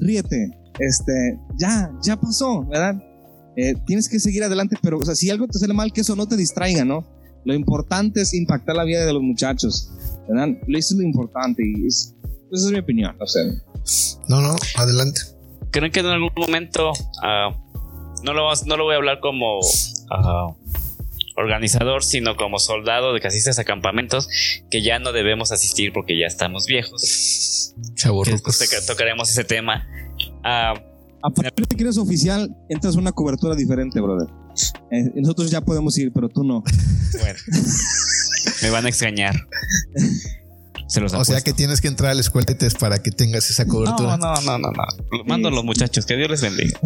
[0.00, 0.50] ríete.
[0.78, 3.02] Este, ya, ya pasó, ¿verdad?
[3.56, 6.14] Eh, tienes que seguir adelante, pero o sea, si algo te sale mal, que eso
[6.14, 7.06] no te distraiga, ¿no?
[7.44, 9.90] Lo importante es impactar la vida de los muchachos,
[10.28, 10.48] ¿verdad?
[10.68, 12.14] Eso es lo importante y esa
[12.52, 13.44] es mi opinión, o sea.
[14.28, 15.20] No, no, adelante.
[15.70, 20.54] ¿Creen que en algún momento, uh, no, lo, no lo voy a hablar como uh,
[21.36, 24.28] organizador, sino como soldado de que asistes a campamentos,
[24.70, 27.74] que ya no debemos asistir porque ya estamos viejos?
[28.86, 29.86] Tocaremos ese tema.
[30.44, 30.95] Uh,
[31.26, 34.28] a partir de que eres oficial, entras a una cobertura diferente, brother.
[34.92, 36.62] Eh, nosotros ya podemos ir, pero tú no.
[37.18, 37.38] Bueno,
[38.62, 39.34] me van a extrañar.
[41.14, 42.46] o sea que tienes que entrar a la escuela
[42.78, 44.16] para que tengas esa cobertura.
[44.16, 45.24] No, no, no, no, no.
[45.24, 46.78] Mando a los muchachos, que Dios les bendiga.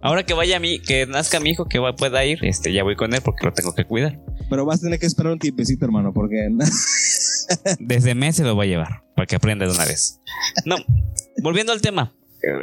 [0.00, 2.96] Ahora que vaya a mí, que nazca mi hijo, que pueda ir, este, ya voy
[2.96, 4.20] con él porque lo tengo que cuidar.
[4.48, 6.48] Pero vas a tener que esperar un tiempecito, hermano, porque.
[7.78, 10.20] Desde mes se lo voy a llevar para que aprenda de una vez.
[10.64, 10.76] No,
[11.42, 12.14] volviendo al tema.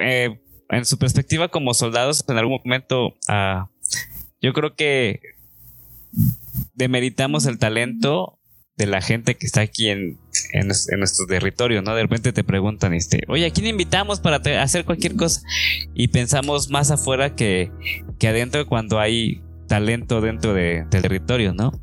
[0.01, 3.67] Eh, en su perspectiva como soldados, en algún momento, uh,
[4.41, 5.19] yo creo que
[6.73, 8.39] demeritamos el talento
[8.77, 10.17] de la gente que está aquí en,
[10.53, 11.93] en, nuestro territorio, ¿no?
[11.95, 15.41] De repente te preguntan, este, oye, ¿a quién invitamos para hacer cualquier cosa?
[15.93, 17.71] Y pensamos más afuera que,
[18.19, 21.73] que adentro cuando hay talento dentro de, del territorio, ¿no?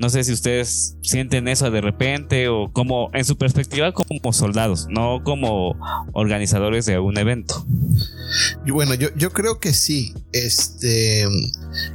[0.00, 4.86] No sé si ustedes sienten eso de repente o como en su perspectiva como soldados,
[4.88, 5.76] no como
[6.14, 7.66] organizadores de un evento.
[8.66, 10.14] Bueno, yo, yo creo que sí.
[10.32, 11.26] Este,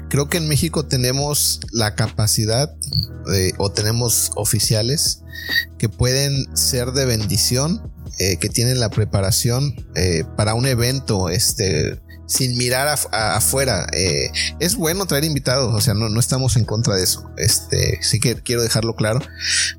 [0.08, 2.76] creo que en México tenemos la capacidad
[3.58, 5.24] o tenemos oficiales
[5.80, 12.00] que pueden ser de bendición, eh, que tienen la preparación eh, para un evento, este,
[12.28, 13.88] sin mirar afuera.
[13.94, 17.30] Eh, es bueno traer invitados, o sea, no, no, estamos en contra de eso.
[17.38, 19.20] Este, sí que quiero dejarlo claro.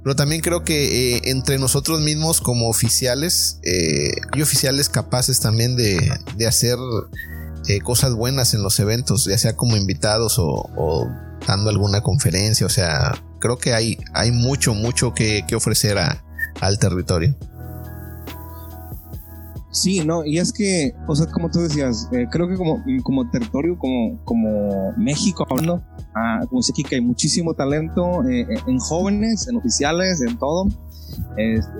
[0.02, 5.76] Pero también creo que eh, entre nosotros mismos como oficiales, eh, hay oficiales capaces también
[5.76, 6.78] de, de hacer
[7.82, 11.09] cosas buenas en los eventos, ya sea como invitados o,
[11.46, 12.64] dando alguna conferencia.
[12.66, 17.35] O sea, creo que hay, hay mucho, mucho que, que ofrecer al territorio.
[19.77, 23.29] Sí, no, y es que, o sea, como tú decías, eh, creo que como, como
[23.29, 25.83] territorio, como, como México hablando,
[26.15, 30.67] ah, como sé que hay muchísimo talento eh, eh, en jóvenes, en oficiales, en todo.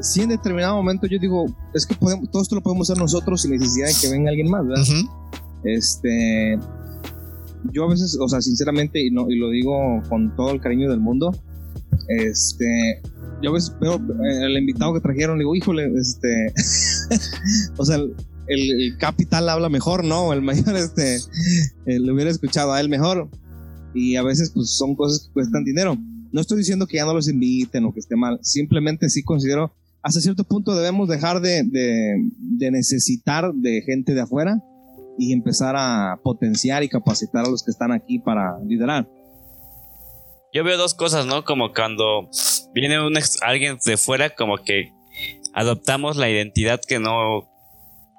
[0.03, 3.41] sí, en determinado momento yo digo, es que podemos, todo esto lo podemos hacer nosotros
[3.41, 4.85] sin necesidad de que venga alguien más, ¿verdad?
[5.65, 6.59] Este,
[7.73, 10.91] yo a veces, o sea, sinceramente, y, no, y lo digo con todo el cariño
[10.91, 11.33] del mundo,
[12.09, 13.01] este,
[13.43, 16.53] yo a veces veo el invitado que trajeron, digo, híjole, este,
[17.77, 17.99] o sea,
[18.49, 20.33] el, capital habla mejor, ¿no?
[20.33, 23.29] El mayor, este, eh, le hubiera escuchado a él mejor.
[23.95, 25.97] Y a veces, pues, son cosas que cuestan dinero.
[26.33, 28.39] No estoy diciendo que ya no los inviten o que esté mal.
[28.43, 34.63] Simplemente sí considero, hasta cierto punto debemos dejar de, de necesitar de gente de afuera
[35.19, 39.09] y empezar a potenciar y capacitar a los que están aquí para liderar.
[40.57, 41.45] Yo veo dos cosas, ¿no?
[41.45, 42.31] Como cuando
[42.73, 44.91] viene un alguien de fuera, como que
[45.53, 47.47] adoptamos la identidad que no,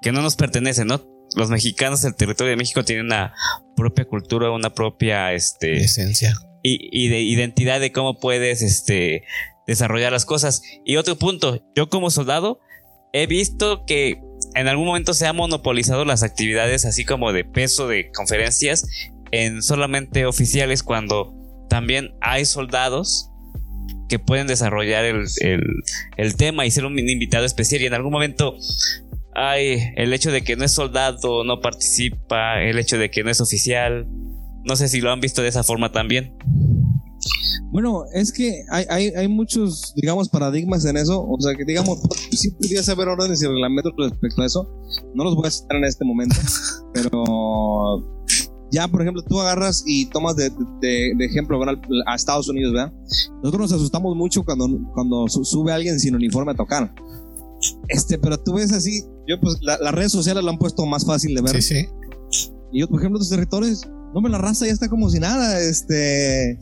[0.02, 1.04] que no nos pertenece, ¿no?
[1.34, 3.34] Los mexicanos del territorio de México tienen una
[3.74, 6.32] propia cultura, una propia este, esencia.
[6.62, 9.24] Y, de identidad de cómo puedes este,
[9.66, 10.62] desarrollar las cosas.
[10.84, 12.60] Y otro punto, yo como soldado
[13.12, 14.20] he visto que
[14.54, 18.86] en algún momento se han monopolizado las actividades así como de peso de conferencias
[19.32, 21.37] en solamente oficiales cuando
[21.68, 23.30] también hay soldados
[24.08, 27.82] que pueden desarrollar el, tema y ser un invitado especial.
[27.82, 28.56] Y en algún momento
[29.34, 33.30] hay el hecho de que no es soldado, no participa, el hecho de que no
[33.30, 34.06] es oficial.
[34.64, 36.36] No sé si lo han visto de esa forma también.
[37.70, 41.22] Bueno, es que hay, hay, muchos, digamos, paradigmas en eso.
[41.22, 42.00] O sea, que digamos,
[42.30, 44.70] sí podría saber órdenes y reglamentos respecto a eso.
[45.14, 46.36] No los voy a citar en este momento,
[46.94, 48.17] pero
[48.70, 50.50] ya, por ejemplo, tú agarras y tomas de,
[51.20, 51.60] ejemplo
[52.06, 52.92] a Estados Unidos, ¿verdad?
[53.42, 56.94] Nosotros nos asustamos mucho cuando, cuando sube alguien sin uniforme a tocar.
[57.88, 61.34] Este, pero tú ves así, yo pues las redes sociales lo han puesto más fácil
[61.34, 61.62] de ver.
[61.62, 61.88] Sí, sí.
[62.72, 65.60] Y yo, por ejemplo, tus territorios, no me la raza ya está como si nada,
[65.60, 66.58] este,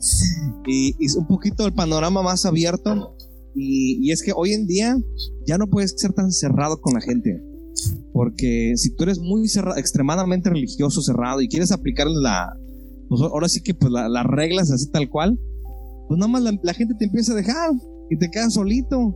[0.65, 3.15] y, y un poquito el panorama más abierto.
[3.53, 4.95] Y, y es que hoy en día
[5.45, 7.41] ya no puedes ser tan cerrado con la gente.
[8.13, 12.53] Porque si tú eres muy cerrado, extremadamente religioso, cerrado y quieres aplicar la,
[13.09, 15.39] pues ahora sí que pues las reglas así tal cual,
[16.07, 17.71] pues nada más la, gente te empieza a dejar
[18.09, 19.15] y te quedas solito.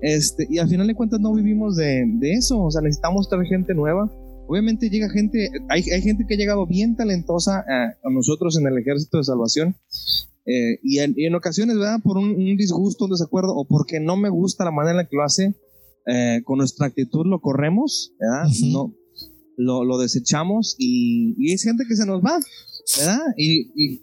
[0.00, 3.46] Este, y al final de cuentas no vivimos de, de eso, o sea, necesitamos traer
[3.46, 4.10] gente nueva.
[4.46, 8.78] Obviamente llega gente, hay, hay gente que ha llegado bien talentosa a, nosotros en el
[8.78, 9.76] ejército de salvación.
[10.46, 11.98] Eh, y, en, ocasiones, ¿verdad?
[12.02, 15.04] Por un, un, disgusto, un desacuerdo, o porque no me gusta la manera en la
[15.04, 15.54] que lo hace,
[16.08, 18.50] eh, con nuestra actitud lo corremos, ¿verdad?
[18.72, 18.94] No,
[19.56, 22.38] lo, lo desechamos y, y, hay gente que se nos va,
[22.98, 23.20] ¿verdad?
[23.36, 24.00] Y, y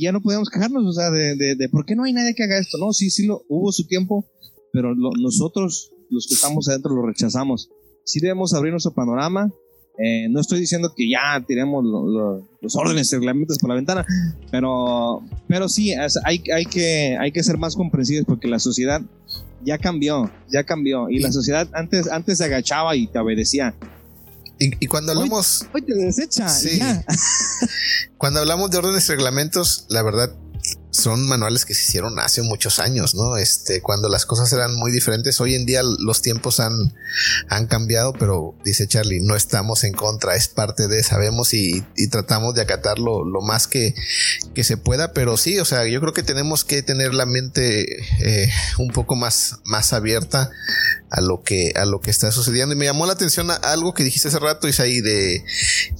[0.00, 2.42] ya no podemos quejarnos, o sea, de, de, de, por qué no hay nadie que
[2.42, 2.92] haga esto, ¿no?
[2.92, 4.26] Sí, sí, lo, hubo su tiempo,
[4.72, 7.70] pero nosotros, los que estamos adentro, lo rechazamos.
[8.04, 9.52] Sí debemos abrir nuestro panorama,
[9.96, 11.84] eh, no estoy diciendo que ya tiremos
[12.60, 14.04] los órdenes y reglamentos por la ventana,
[14.50, 19.02] pero, pero sí, hay, hay, que, hay que ser más comprensivos porque la sociedad
[19.64, 21.08] ya cambió, ya cambió.
[21.08, 23.74] Y la sociedad antes, antes se agachaba y te obedecía.
[24.58, 25.66] Y, cuando hablamos.
[25.72, 26.48] Hoy, te desecha.
[26.48, 26.80] Sí.
[28.18, 30.32] cuando hablamos de órdenes y reglamentos, la verdad,
[30.94, 33.36] son manuales que se hicieron hace muchos años, ¿no?
[33.36, 35.40] Este, cuando las cosas eran muy diferentes.
[35.40, 36.94] Hoy en día los tiempos han,
[37.48, 42.54] han cambiado, pero dice Charlie, no estamos en contra, es parte de, sabemos y, tratamos
[42.54, 43.94] de acatarlo lo más que,
[44.54, 47.84] que se pueda, pero sí, o sea, yo creo que tenemos que tener la mente
[48.20, 50.50] eh, un poco más, más abierta
[51.10, 52.74] a lo que, a lo que está sucediendo.
[52.74, 55.44] Y me llamó la atención algo que dijiste hace rato, Isaí, de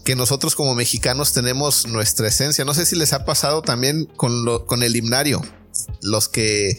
[0.04, 2.64] que nosotros como mexicanos tenemos nuestra esencia.
[2.64, 5.42] No sé si les ha pasado también con, lo, con el himnario.
[6.02, 6.76] los que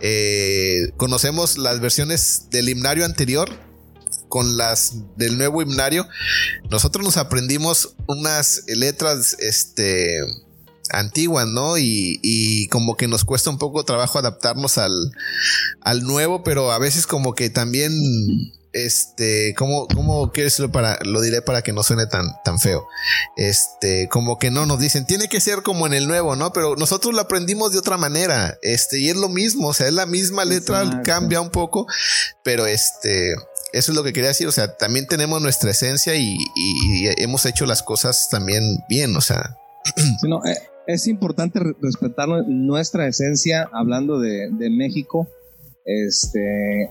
[0.00, 3.48] eh, conocemos las versiones del himnario anterior
[4.28, 6.06] con las del nuevo himnario,
[6.68, 10.20] nosotros nos aprendimos unas letras, este,
[10.90, 11.78] antiguas, ¿no?
[11.78, 14.92] Y, como que nos cuesta un poco trabajo adaptarnos al,
[15.80, 17.92] al nuevo, pero a veces como que también
[18.74, 22.86] este, ¿cómo, cómo quieres decirlo para, lo diré para que no suene tan, tan feo?
[23.36, 26.52] Este, como que no nos dicen, tiene que ser como en el nuevo, ¿no?
[26.52, 29.94] Pero nosotros lo aprendimos de otra manera, este, y es lo mismo, o sea, es
[29.94, 31.86] la misma letra, cambia un poco,
[32.42, 33.34] pero este,
[33.72, 36.36] eso es lo que quería decir, o sea, también tenemos nuestra esencia y,
[37.18, 39.56] hemos hecho las cosas también bien, o sea.
[40.46, 45.26] Eh, es importante respetar nuestra esencia, hablando de, de México,
[45.86, 46.90] este,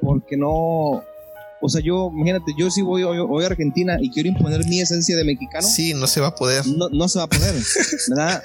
[0.00, 1.02] porque no,
[1.60, 5.16] o sea, yo, imagínate, yo si voy hoy, a Argentina y quiero imponer mi esencia
[5.16, 5.66] de mexicano.
[5.66, 6.64] Sí, no se va a poder.
[6.66, 7.54] No, se va a poder,
[8.08, 8.42] ¿verdad?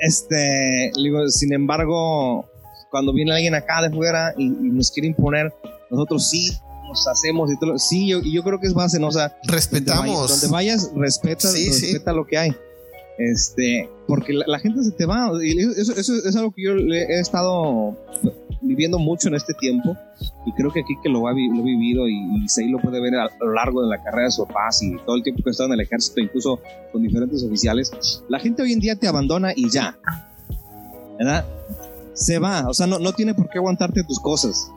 [0.00, 2.48] Este, digo, sin embargo,
[2.90, 5.52] cuando viene alguien acá de fuera y, nos quiere imponer,
[5.90, 6.50] nosotros sí
[6.88, 7.78] nos hacemos y todo.
[7.78, 9.08] Sí, yo, y yo creo que es base, ¿no?
[9.08, 10.30] O sea, respetamos.
[10.30, 12.56] Donde vayas, respeta, respeta lo que hay.
[13.18, 15.30] Este, porque la, gente se te va.
[15.42, 17.96] Y eso, eso, es algo que yo he estado
[18.60, 19.96] viviendo mucho en este tiempo
[20.44, 23.14] y creo que aquí que lo, ha, lo he vivido y, y lo puede ver
[23.14, 25.52] a, lo largo de la carrera de su paz y todo el tiempo que he
[25.52, 26.60] estado en el ejército, incluso
[26.92, 29.98] con diferentes oficiales, la gente hoy en día te abandona y ya,
[31.18, 31.44] ¿verdad?
[32.14, 34.70] Se va, o sea, no, no tiene por qué aguantarte tus cosas.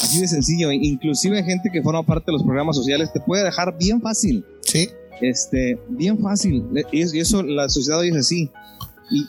[0.00, 3.76] Así de sencillo, inclusive gente que forma parte de los programas sociales te puede dejar
[3.76, 4.44] bien fácil.
[4.62, 4.88] Sí.
[5.20, 6.64] Este, bien fácil.
[6.90, 8.50] Y eso la sociedad hoy es así.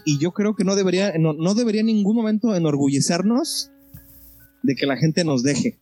[0.05, 3.71] Y, yo creo que no debería, no, no debería en ningún momento enorgullecernos
[4.63, 5.77] de que la gente nos deje.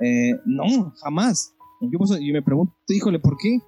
[0.00, 1.52] Eh, no, jamás.
[1.80, 1.98] Yo,
[2.32, 3.58] me pregunto, híjole, ¿por qué?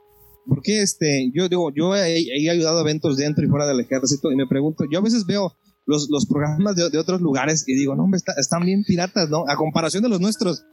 [0.47, 1.31] ¿Por qué este?
[1.35, 4.85] Yo digo, yo he, ayudado a eventos dentro y fuera del ejército y me pregunto,
[4.91, 5.55] yo a veces veo
[5.87, 9.45] los, los programas de, otros lugares y digo, no, hombre, están bien piratas, ¿no?
[9.49, 10.65] A comparación de los nuestros.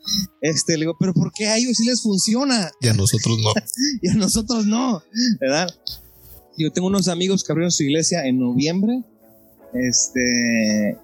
[0.42, 2.72] Este, le digo, pero ¿por qué a ellos sí les funciona?
[2.82, 3.52] Y a nosotros no.
[4.02, 5.02] y a nosotros no,
[5.40, 5.70] ¿verdad?
[6.58, 9.04] Yo tengo unos amigos que abrieron su iglesia en noviembre.
[9.74, 10.98] Este,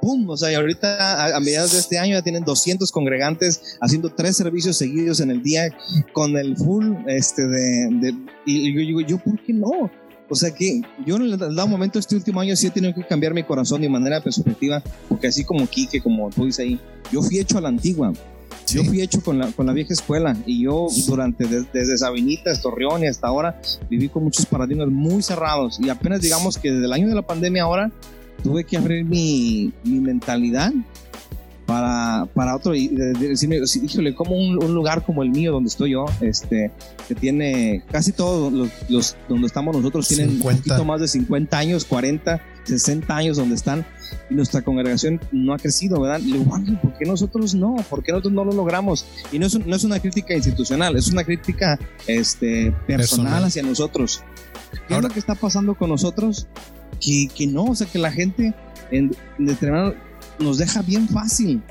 [0.00, 0.28] ¡pum!
[0.28, 4.36] O sea, y ahorita a, mediados de este año ya tienen 200 congregantes haciendo tres
[4.36, 5.74] servicios seguidos en el día
[6.12, 8.14] con el full, este, de,
[8.46, 9.90] y, yo digo, ¿yo por qué no?
[10.28, 13.04] O sea que yo en el dado momento este último año sí he tenido que
[13.04, 16.80] cambiar mi corazón de manera de perspectiva, porque así como Quique, como tú dices ahí,
[17.10, 18.12] yo fui hecho a la antigua.
[18.68, 23.02] Yo fui hecho con la, con la vieja escuela y yo durante desde Sabinitas, Torreón
[23.02, 26.92] y hasta ahora viví con muchos paradigmas muy cerrados y apenas digamos que desde el
[26.92, 27.90] año de la pandemia ahora
[28.40, 30.72] tuve que abrir mi, mi mentalidad
[31.70, 36.04] para, para otro y decirme, híjole, como un, lugar como el mío donde estoy yo,
[36.20, 36.72] este,
[37.06, 41.56] que tiene casi todos los, los donde estamos nosotros tienen un poquito más de 50
[41.56, 43.86] años, 40, 60 años donde están
[44.28, 46.20] y nuestra congregación no ha crecido, ¿verdad?
[46.24, 47.76] Y ¿por qué nosotros no?
[47.88, 49.06] ¿Por qué nosotros no lo logramos?
[49.30, 54.24] Y no es, no es una crítica institucional, es una crítica este, personal, hacia nosotros.
[54.88, 56.48] ¿Qué es lo que está pasando con nosotros?
[57.00, 58.54] Que, que no, o sea, que la gente
[58.90, 59.94] en, determinado
[60.38, 61.62] nos deja bien fácil,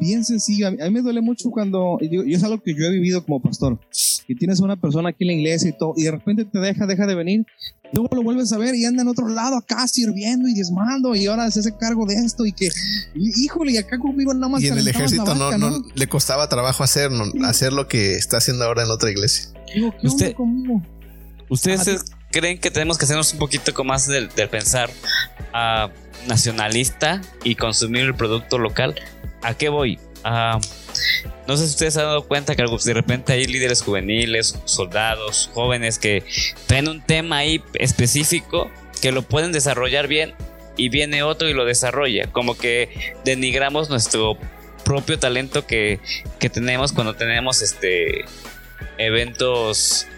[0.00, 0.68] bien sencillo.
[0.68, 3.78] A mí, me duele mucho cuando, yo, es algo que yo he vivido como pastor,
[4.26, 6.58] que tienes a una persona aquí en la iglesia y todo, y de repente te
[6.58, 7.46] deja, deja de venir,
[7.92, 11.26] luego lo vuelves a ver y anda en otro lado acá sirviendo y diezmando y
[11.26, 12.68] ahora se hace cargo de esto y que,
[13.14, 14.62] híjole, y acá conmigo nada más.
[14.62, 17.10] Y en el ejército no, no, le costaba trabajo hacer,
[17.44, 19.50] hacer lo que está haciendo ahora en otra iglesia.
[19.74, 20.82] Digo, ¿qué Usted, conmigo?
[21.48, 24.90] Ustedes creen que tenemos que hacernos un poquito más del, pensar
[25.52, 25.88] uh,
[26.26, 28.96] nacionalista y consumir el producto local.
[29.42, 30.00] ¿A qué voy?
[30.24, 30.58] Uh,
[31.46, 35.48] no sé si ustedes se han dado cuenta que de repente hay líderes juveniles, soldados,
[35.54, 36.24] jóvenes que
[36.66, 38.68] traen un tema ahí específico
[39.00, 40.34] que lo pueden desarrollar bien
[40.76, 42.32] y viene otro y lo desarrolla.
[42.32, 44.36] Como que denigramos nuestro
[44.84, 46.00] propio talento que,
[46.40, 48.24] que tenemos cuando tenemos este
[48.98, 50.08] eventos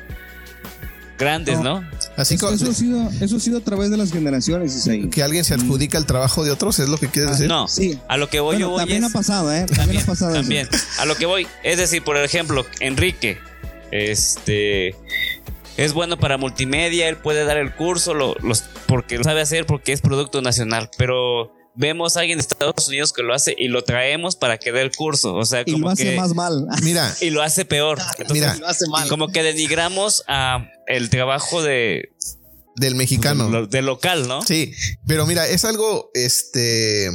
[1.19, 1.89] grandes, ¿no?
[2.17, 5.45] Así eso, eso, ha sido, eso ha sido a través de las generaciones, Que alguien
[5.45, 7.49] se adjudica el trabajo de otros, es lo que quieres decir.
[7.49, 7.99] No, sí.
[8.09, 9.67] a lo que voy yo voy También ha pasado, ¿eh?
[9.67, 10.35] También, ha pasado.
[10.35, 10.69] También.
[10.99, 13.39] A lo que voy, es decir, por ejemplo, Enrique,
[13.91, 14.95] este
[15.77, 19.67] es bueno para multimedia, él puede dar el curso, lo, los, porque lo sabe hacer,
[19.67, 23.69] porque es producto nacional, pero vemos a alguien de Estados Unidos que lo hace y
[23.69, 25.35] lo traemos para que dé el curso.
[25.35, 26.67] O sea, como y lo hace más mal.
[26.83, 27.15] Mira.
[27.21, 27.99] Y lo hace peor.
[28.31, 28.57] mira.
[28.57, 29.09] Lo hace mal.
[29.09, 32.11] Como que denigramos a el trabajo de
[32.77, 33.67] del mexicano.
[33.67, 34.43] Del local, ¿no?
[34.43, 34.73] Sí,
[35.07, 37.11] pero mira, es algo este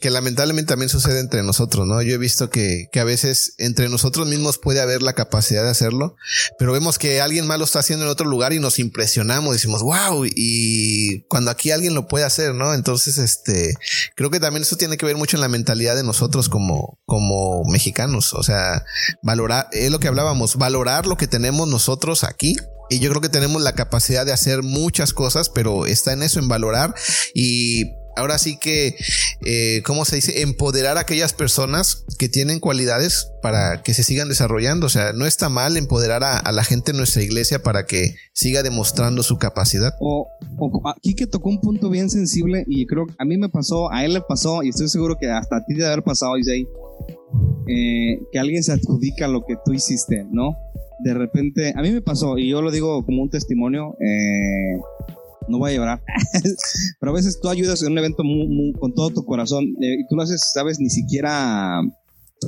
[0.00, 2.00] que lamentablemente también sucede entre nosotros, ¿no?
[2.02, 5.70] Yo he visto que, que a veces entre nosotros mismos puede haber la capacidad de
[5.70, 6.16] hacerlo,
[6.58, 9.82] pero vemos que alguien más lo está haciendo en otro lugar y nos impresionamos, decimos,
[9.82, 12.74] wow, y cuando aquí alguien lo puede hacer, ¿no?
[12.74, 13.74] Entonces, este,
[14.14, 17.64] creo que también eso tiene que ver mucho en la mentalidad de nosotros como, como
[17.64, 18.84] mexicanos, o sea,
[19.22, 22.56] valorar, es lo que hablábamos, valorar lo que tenemos nosotros aquí
[22.90, 26.38] y yo creo que tenemos la capacidad de hacer muchas cosas, pero está en eso,
[26.38, 26.94] en valorar
[27.34, 28.96] y ahora sí que,
[29.44, 30.42] eh, ¿cómo se dice?
[30.42, 34.86] Empoderar a aquellas personas que tienen cualidades para que se sigan desarrollando.
[34.86, 38.62] O sea, no está mal empoderar a, la gente en nuestra iglesia para que siga
[38.62, 39.94] demostrando su capacidad.
[40.00, 40.28] O,
[40.96, 44.04] aquí que tocó un punto bien sensible y creo que a mí me pasó, a
[44.04, 46.66] él le pasó y estoy seguro que hasta a ti debe haber pasado, Isai,
[47.68, 50.56] eh, que alguien se adjudica lo que tú hiciste, ¿no?
[51.00, 54.78] De repente, a mí me pasó, y yo lo digo como un testimonio, eh,
[55.48, 56.02] no voy a llorar.
[57.00, 58.22] Pero a veces tú ayudas en un evento
[58.78, 61.80] con todo tu corazón eh, y tú lo haces, sabes, ni siquiera,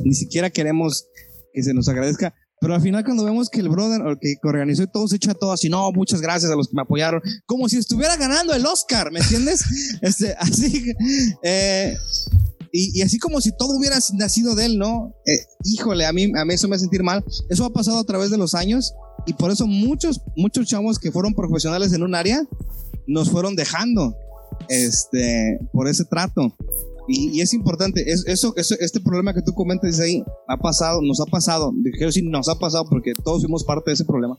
[0.04, 1.06] ni siquiera queremos
[1.52, 2.34] que se nos agradezca.
[2.60, 5.52] Pero al final cuando vemos que el brother o que organizó todo se echa todo
[5.52, 9.12] así, no, muchas gracias a los que me apoyaron, como si estuviera ganando el Oscar,
[9.12, 9.64] ¿me entiendes?
[10.02, 10.92] este, así,
[11.42, 11.94] eh,
[12.72, 15.14] y, así como si todo hubiera nacido de él, ¿no?
[15.26, 17.24] Eh, híjole, a mí, a mí eso me hace sentir mal.
[17.48, 18.92] Eso ha pasado a través de los años
[19.26, 22.42] y por eso muchos, muchos chavos que fueron profesionales en un área
[23.06, 24.16] nos fueron dejando
[24.68, 26.54] este, por ese trato.
[27.08, 31.26] Y, es importante, es, eso, este problema que tú comentas ahí ha pasado, nos ha
[31.26, 34.36] pasado, quiero decir, nos ha pasado porque todos fuimos parte de ese problema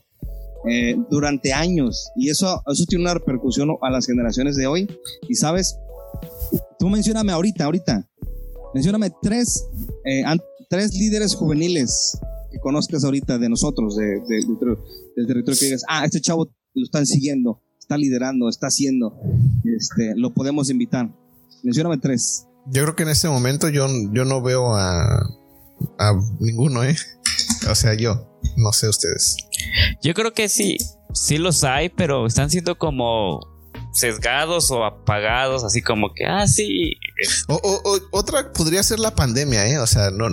[0.68, 2.10] eh, durante años.
[2.16, 4.86] Y eso, eso tiene una repercusión a las generaciones de hoy.
[5.28, 5.78] Y sabes,
[6.78, 8.06] tú mencioname ahorita, ahorita,
[8.74, 9.64] mencioname tres,
[10.04, 10.22] eh,
[10.68, 12.18] tres líderes juveniles
[12.50, 14.20] que conozcas ahorita de nosotros, de,
[15.16, 19.18] del territorio que digas, ah, este chavo lo están siguiendo, está liderando, está haciendo,
[19.64, 21.08] este, lo podemos invitar.
[21.62, 22.46] Mencióname tres.
[22.66, 25.22] Yo creo que en este momento yo, yo no veo a,
[25.98, 26.94] a ninguno, ¿eh?
[27.70, 28.28] O sea, yo,
[28.58, 29.38] no sé ustedes.
[30.02, 30.76] Yo creo que sí,
[31.14, 33.40] sí los hay, pero están siendo como
[33.94, 36.92] sesgados o apagados, así como que, ah, sí.
[37.48, 39.78] o, otra podría ser la pandemia, ¿eh?
[39.78, 40.28] O sea, no,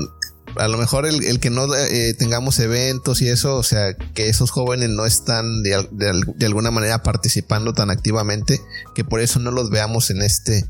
[0.57, 4.51] a lo mejor el, que no eh, tengamos eventos y eso, o sea, que esos
[4.51, 8.61] jóvenes no están de, de, alguna manera participando tan activamente,
[8.93, 10.65] que por eso no los veamos en este,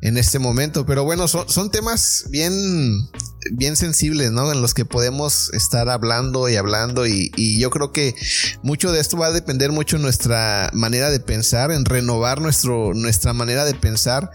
[0.00, 0.86] en este momento.
[0.86, 2.52] Pero bueno, son, son temas bien,
[3.52, 4.52] bien sensibles, ¿no?
[4.52, 8.14] En los que podemos estar hablando y hablando y, y yo creo que
[8.62, 12.94] mucho de esto va a depender mucho de nuestra manera de pensar, en renovar nuestro,
[12.94, 14.30] nuestra manera de pensar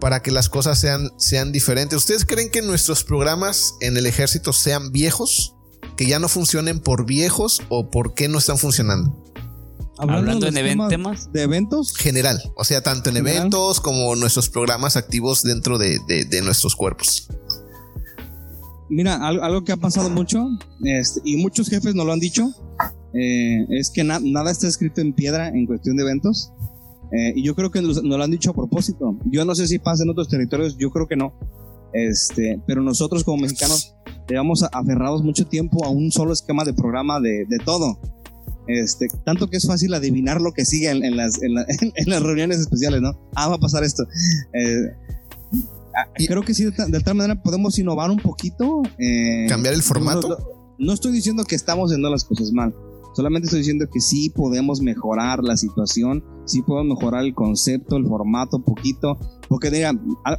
[0.00, 1.96] para que las cosas sean, sean diferentes.
[1.96, 5.54] ¿Ustedes creen que nuestros programas en el ejército sean viejos?
[5.96, 9.24] ¿Que ya no funcionen por viejos o por qué no están funcionando?
[9.96, 15.44] Hablando, en temas, de eventos general, o sea, tanto en eventos como nuestros programas activos
[15.44, 16.00] dentro de,
[16.42, 17.28] nuestros cuerpos.
[18.88, 20.48] Mira, algo, que ha pasado mucho,
[20.82, 22.50] este, y muchos jefes nos lo han dicho,
[23.14, 26.50] eh, es que nada está escrito en piedra en cuestión de eventos.
[27.12, 29.18] Eh, y yo creo que nos, lo han dicho a propósito.
[29.26, 31.34] Yo no sé si pasa en otros territorios, yo creo que no.
[31.92, 33.94] Este, pero nosotros como mexicanos
[34.28, 37.98] llevamos aferrados mucho tiempo a un solo esquema de programa de, de todo.
[38.66, 43.00] Este, tanto que es fácil adivinar lo que sigue en, las, en, las, reuniones especiales,
[43.00, 43.18] ¿no?
[43.34, 44.04] Ah, va a pasar esto.
[44.54, 48.82] Eh, creo que sí, de, tal manera podemos innovar un poquito.
[48.98, 50.28] Eh, ¿Cambiar el formato?
[50.28, 50.36] No,
[50.78, 52.74] no, estoy diciendo que estamos haciendo las cosas mal.
[53.14, 58.06] Solamente estoy diciendo que sí podemos mejorar la situación, sí podemos mejorar el concepto, el
[58.06, 59.16] formato, un poquito.
[59.48, 59.92] Porque diga,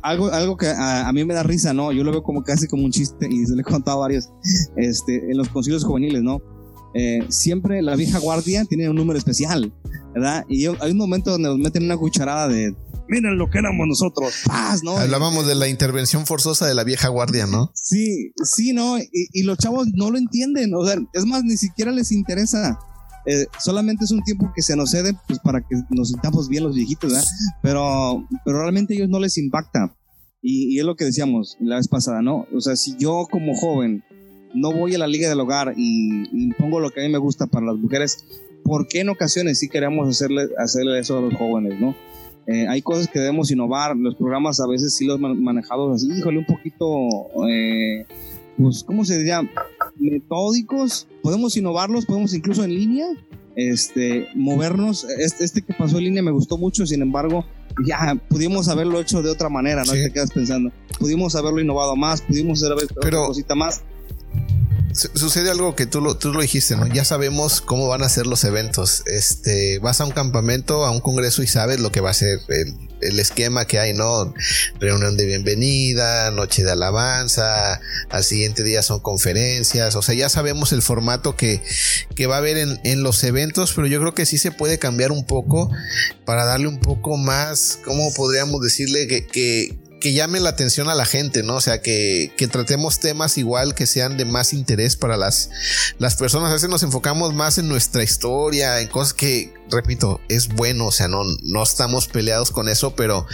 [0.04, 1.92] algo, algo que a, mí me da risa, ¿no?
[1.92, 4.30] Yo lo veo como casi como un chiste y se le he contado a varios
[4.76, 6.42] este, en los concilios juveniles, ¿no?
[6.94, 9.74] Eh, siempre la vieja guardia tiene un número especial,
[10.14, 10.46] ¿verdad?
[10.48, 12.74] Y hay un momento donde nos meten una cucharada de
[13.08, 14.98] miren lo que éramos nosotros, paz, ¿no?
[14.98, 17.72] Hablábamos de la intervención forzosa de la vieja guardia, ¿no?
[17.74, 18.98] Sí, sí, ¿no?
[19.00, 22.80] Y, los chavos no lo entienden, o sea, es más, ni siquiera les interesa.
[23.28, 26.64] Eh, solamente es un tiempo que se nos cede pues, para que nos sintamos bien
[26.64, 27.28] los viejitos, ¿verdad?
[27.62, 29.96] Pero, pero realmente a ellos no les impacta.
[30.42, 32.46] Y, es lo que decíamos la vez pasada, ¿no?
[32.56, 34.04] O sea, si yo como joven
[34.54, 37.18] no voy a la liga del hogar y, y pongo lo que a mí me
[37.18, 38.26] gusta para las mujeres,
[38.64, 41.96] ¿por qué en ocasiones sí queremos hacerle, hacerle eso a los jóvenes, ¿no?
[42.48, 43.96] Eh, hay cosas que debemos innovar.
[43.96, 46.88] Los programas a veces sí los manejamos así, híjole, un poquito,
[47.50, 48.06] eh,
[48.58, 49.42] pues, ¿cómo se diría?
[49.98, 51.08] Metódicos.
[51.24, 53.08] Podemos innovarlos, podemos incluso en línea,
[53.56, 55.06] este, movernos.
[55.06, 57.46] Este, este, que pasó en línea me gustó mucho, sin embargo,
[57.86, 59.94] ya pudimos haberlo hecho de otra manera, ¿no?
[59.94, 60.72] Te quedas pensando.
[61.00, 63.84] Pudimos haberlo innovado más, pudimos haber Pero, otra cosita más
[64.96, 66.88] sucede algo que tú lo, tú lo dijiste, ¿no?
[66.88, 69.04] Ya sabemos cómo van a ser los eventos.
[69.06, 72.40] Este, vas a un campamento, a un congreso y sabes lo que va a ser
[72.48, 74.34] el, el esquema que hay, ¿no?
[74.80, 77.80] Reunión de bienvenida, noche de alabanza,
[78.10, 81.62] al siguiente día son conferencias, o sea, ya sabemos el formato que,
[82.16, 84.80] que va a haber en, en los eventos, pero yo creo que sí se puede
[84.80, 85.70] cambiar un poco
[86.26, 89.08] para darle un poco más, ¿cómo podríamos decirle?
[89.08, 91.56] Que, que, que llame la atención a la gente, ¿no?
[91.56, 95.50] O sea, que, que, tratemos temas igual que sean de más interés para las,
[95.98, 96.50] las personas.
[96.50, 100.92] A veces nos enfocamos más en nuestra historia, en cosas que, repito, es bueno, o
[100.92, 103.26] sea, no, no estamos peleados con eso, pero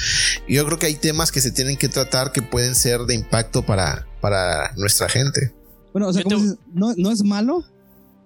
[0.47, 3.65] yo creo que hay temas que se tienen que tratar que pueden ser de impacto
[3.65, 5.53] para, para nuestra gente.
[5.93, 7.65] Bueno, o sea, ¿cómo no, no es malo,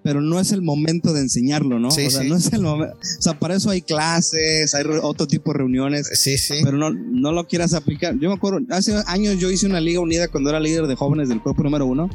[0.06, 1.90] pero no es el momento de enseñarlo, ¿no?
[1.90, 2.30] Sí, o sea, sí.
[2.30, 2.96] no es el momento.
[3.02, 6.54] O sea, para eso hay clases, hay otro tipo de reuniones, Sí, sí.
[6.64, 8.14] pero no, no lo quieras aplicar.
[8.20, 11.28] Yo me acuerdo, hace años yo hice una liga unida cuando era líder de jóvenes
[11.28, 12.08] del cuerpo número uno.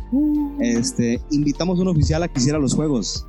[0.60, 3.26] Este, invitamos a un oficial a que hiciera los juegos.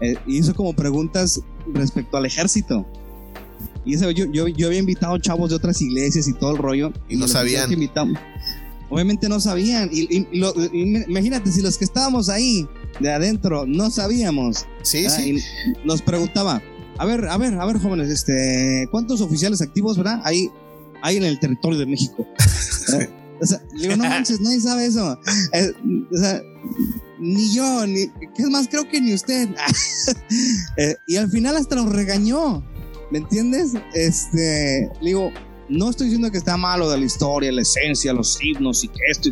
[0.00, 1.40] Eh, y hizo como preguntas
[1.72, 2.84] respecto al ejército.
[3.84, 6.92] Y eso, yo, yo, yo había invitado chavos de otras iglesias y todo el rollo.
[7.08, 7.68] Y no los sabían.
[7.68, 8.18] que invitamos,
[8.88, 9.88] obviamente no sabían.
[9.92, 12.66] Y, y- y lo- y imagínate, si los que estábamos ahí
[12.98, 14.66] de adentro no sabíamos.
[14.82, 15.36] Sí, Ah, sí.
[15.36, 16.60] y nos preguntaba,
[16.98, 20.20] a ver, a ver, a ver, jóvenes, este, ¿cuántos oficiales activos, verdad?
[20.24, 20.50] Hay,
[21.02, 22.26] hay en el territorio de México.
[23.42, 25.18] O sea, le digo, no manches, nadie sabe eso.
[25.54, 25.72] Eh,
[26.12, 26.42] o sea,
[27.18, 28.68] ni yo, ni, ¿qué es más?
[28.68, 29.48] Creo que ni usted.
[30.76, 32.62] Eh, y al final hasta nos regañó,
[33.10, 33.72] ¿me entiendes?
[33.94, 35.30] Este, le digo,
[35.70, 39.00] no estoy diciendo que está malo de la historia, la esencia, los himnos y que
[39.10, 39.30] esto,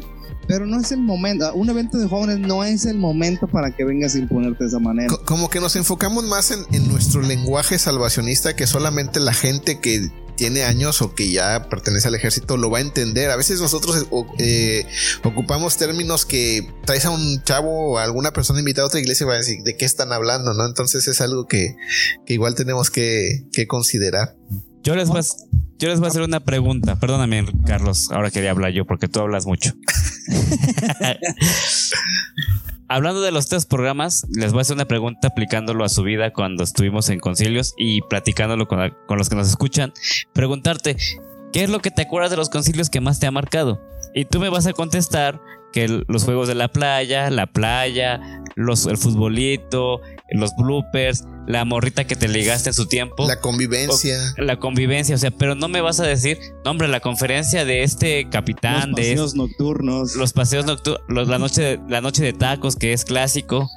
[0.49, 1.53] pero no es el momento.
[1.55, 4.79] Un evento de jóvenes no es el momento para que vengas a imponerte de esa
[4.81, 5.09] manera.
[5.09, 10.11] Co- Como que nos enfocamos más en, nuestro lenguaje salvacionista que solamente la gente que
[10.37, 13.29] tiene años o que ya pertenece al ejército lo va a entender.
[13.31, 14.87] A veces nosotros eh, eh,
[15.25, 19.25] ocupamos términos que traes a un chavo o a alguna persona invitada a otra iglesia
[19.25, 20.65] y va a decir de qué están hablando, ¿no?
[20.65, 21.75] Entonces es algo que,
[22.25, 24.37] que igual tenemos que considerar.
[24.83, 25.23] Yo les voy a,
[25.79, 26.99] yo les voy a hacer una pregunta.
[26.99, 28.11] Perdóname, Carlos.
[28.11, 29.73] Ahora quería hablar yo porque tú hablas mucho.
[32.91, 36.33] Hablando de los tres programas, les voy a hacer una pregunta aplicándolo a su vida
[36.33, 39.93] cuando estuvimos en concilios y platicándolo con, con los que nos escuchan.
[40.33, 40.97] Preguntarte,
[41.53, 43.83] ¿qué es lo que te acuerdas de los concilios que más te ha marcado?
[44.15, 45.39] Y tú me vas a contestar
[45.73, 48.21] que los juegos de la playa, la playa,
[48.57, 50.01] los, el futbolito,
[50.31, 54.19] los bloopers, la morrita que te ligaste en su tiempo La convivencia.
[54.37, 57.83] la convivencia, o sea, pero no me vas a decir, no, hombre, la conferencia de
[57.83, 60.15] este capitán, los de paseos nocturnos.
[60.17, 63.71] los paseos nocturnos, la noche de, la noche de tacos, que es clásico.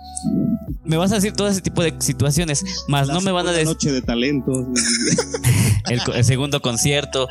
[0.83, 3.51] Me vas a decir todo ese tipo de situaciones, más la no me van a
[3.51, 4.67] decir noche de talentos.
[5.89, 7.27] el, segundo concierto,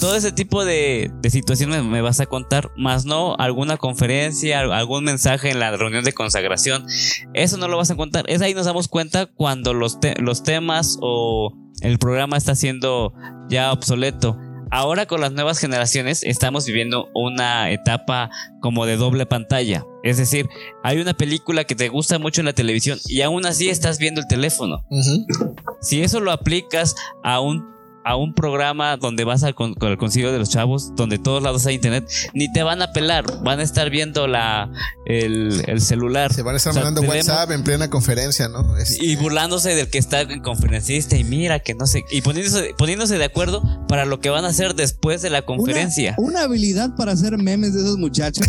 [0.00, 4.72] todo ese tipo de, de situaciones me vas a contar, más no alguna conferencia, al-
[4.72, 6.86] algún mensaje en la reunión de consagración.
[7.34, 8.24] Eso no lo vas a contar.
[8.28, 13.12] Es ahí nos damos cuenta cuando los, te- los temas o el programa está siendo
[13.48, 14.36] ya obsoleto.
[14.70, 18.28] Ahora con las nuevas generaciones estamos viviendo una etapa
[18.60, 19.82] como de doble pantalla.
[20.04, 20.46] Es decir,
[20.84, 24.20] hay una película que te gusta mucho en la televisión y aún así estás viendo
[24.20, 24.84] el teléfono.
[25.80, 26.94] Si eso lo aplicas
[27.24, 27.64] a un
[28.08, 31.42] a un programa donde vas al con, con el concilio de los chavos, donde todos
[31.42, 34.70] lados hay internet, ni te van a pelar, van a estar viendo la
[35.06, 36.32] el, el celular.
[36.32, 38.76] Se van a estar O sea, mandando tenemos- WhatsApp en plena conferencia, ¿no?
[38.76, 42.74] Este, y burlándose del que está en conferencista y mira que no sé, y poniéndose,
[42.78, 46.14] poniéndose de acuerdo para lo que van a hacer después de la conferencia.
[46.18, 48.46] Una, una habilidad para hacer memes de esos muchachos.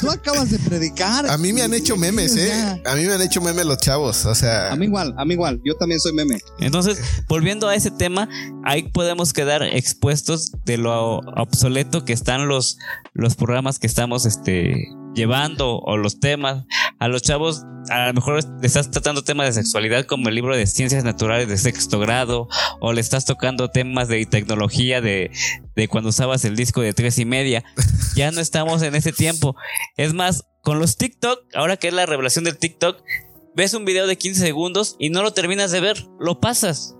[0.00, 1.26] Tú acabas de predicar.
[1.28, 2.80] a mí me han hecho memes, ¿eh?
[2.84, 4.72] A mí me han hecho memes los chavos, o sea...
[4.72, 5.60] A mí igual, a mí igual.
[5.64, 6.38] Yo también soy meme.
[6.58, 6.98] Entonces,
[7.28, 8.28] volviendo a ese tema,
[8.64, 12.78] ahí podemos quedar expuestos de lo obsoleto que están los,
[13.12, 16.64] los programas que estamos este, llevando o los temas.
[16.98, 20.56] A los chavos, a lo mejor le estás tratando temas de sexualidad como el libro
[20.56, 22.48] de ciencias naturales de sexto grado,
[22.80, 25.30] o le estás tocando temas de tecnología de,
[25.74, 27.64] de cuando usabas el disco de tres y media.
[28.16, 29.56] Ya no estamos en ese tiempo.
[29.96, 33.02] Es más, con los TikTok, ahora que es la revelación del TikTok,
[33.56, 36.94] ves un video de 15 segundos y no lo terminas de ver, lo pasas.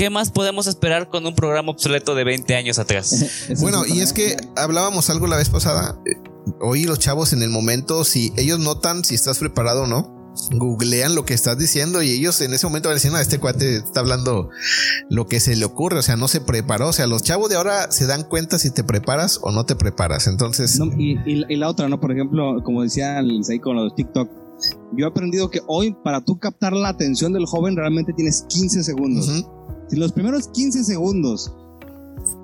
[0.00, 3.26] ¿Qué más podemos esperar con un programa obsoleto de 20 años atrás?
[3.60, 6.00] Bueno, y es que hablábamos algo la vez pasada.
[6.06, 6.16] eh,
[6.62, 11.14] Hoy los chavos en el momento, si ellos notan si estás preparado o no, googlean
[11.14, 13.76] lo que estás diciendo y ellos en ese momento van a decir, no, este cuate
[13.76, 14.48] está hablando
[15.10, 16.88] lo que se le ocurre, o sea, no se preparó.
[16.88, 19.76] O sea, los chavos de ahora se dan cuenta si te preparas o no te
[19.76, 20.28] preparas.
[20.28, 22.00] Entonces, No, y, y- y la otra, ¿no?
[22.00, 24.30] Por ejemplo, como decía el ahí con los TikTok,
[24.96, 28.82] yo he aprendido que hoy para tú captar la atención del joven realmente tienes 15
[28.82, 29.28] segundos.
[29.28, 29.60] ujú,
[29.90, 31.52] Si los primeros 15 segundos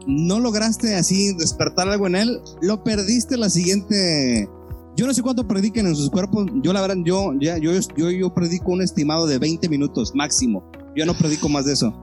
[0.06, 4.48] no lograste así despertar algo en él, lo perdiste la siguiente.
[4.96, 6.46] Yo no sé cuánto prediquen en sus cuerpos.
[6.62, 10.70] Yo la verdad, yo ya yo, yo, yo predico un estimado de 20 minutos máximo.
[10.96, 11.94] Yo no predico más de eso.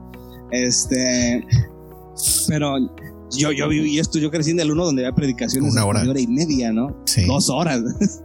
[0.50, 1.44] Este,
[2.48, 2.76] Pero
[3.36, 6.02] yo, yo viví esto, yo crecí en el uno donde había predicaciones Una hora.
[6.02, 6.96] de hora y media, ¿no?
[7.04, 7.26] Sí.
[7.26, 7.82] Dos horas.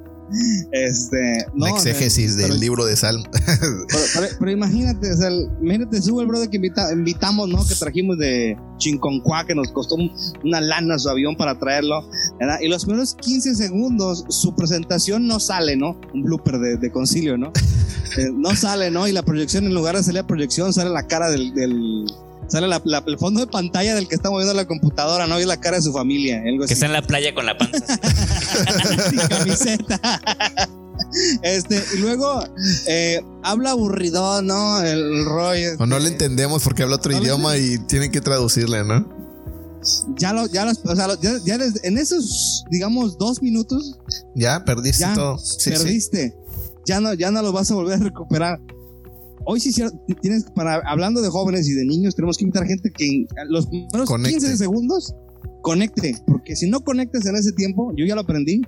[0.72, 3.24] este, no, La exégesis del libro de Salmo.
[3.60, 5.30] Pero, pero- pero imagínate, o sea,
[5.62, 7.66] imagínate, sube el brother que invita- invitamos, ¿no?
[7.68, 10.12] Que trajimos de Chinconcuá, que nos costó un-
[10.44, 12.08] una lana su avión para traerlo,
[12.40, 12.58] ¿verdad?
[12.62, 16.00] Y los primeros 15 segundos, su presentación no sale, ¿no?
[16.14, 17.52] Un blooper de, de concilio, ¿no?
[18.18, 19.08] Eh, no sale, ¿no?
[19.08, 21.54] Y la proyección, en lugar de salir la proyección, sale la cara del.
[21.54, 22.06] del-
[22.50, 25.38] sale la- la- el fondo de pantalla del que está moviendo la computadora, ¿no?
[25.40, 27.46] Y es la cara de su familia, algo Que así está en la playa con
[27.46, 27.86] la panza.
[29.10, 30.00] sin camiseta.
[31.42, 32.44] Este, y luego
[32.88, 34.82] eh, habla aburrido, ¿no?
[34.82, 35.64] El Roy.
[35.80, 39.08] O no le este, entendemos porque habla otro No idioma y tienen que traducirle, ¿no?
[40.18, 43.98] Ya lo, ya los, o sea, lo- ya, ya desde- en esos, digamos, dos minutos,
[44.36, 45.38] Ya, perdiste Ya, todo.
[45.38, 45.70] Sí, sí.
[45.72, 46.36] perdiste.
[46.86, 48.60] Ya no, ya no lo vas a volver a recuperar.
[49.46, 49.72] Hoy sí,
[50.22, 53.68] tienes, para, hablando de jóvenes y de niños, tenemos que invitar gente que en los
[53.68, 54.38] primeros Conecte.
[54.40, 55.14] 15 segundos
[55.62, 56.16] conecte.
[56.28, 58.62] Porque si no conectas en ese tiempo, yo ya lo aprendí,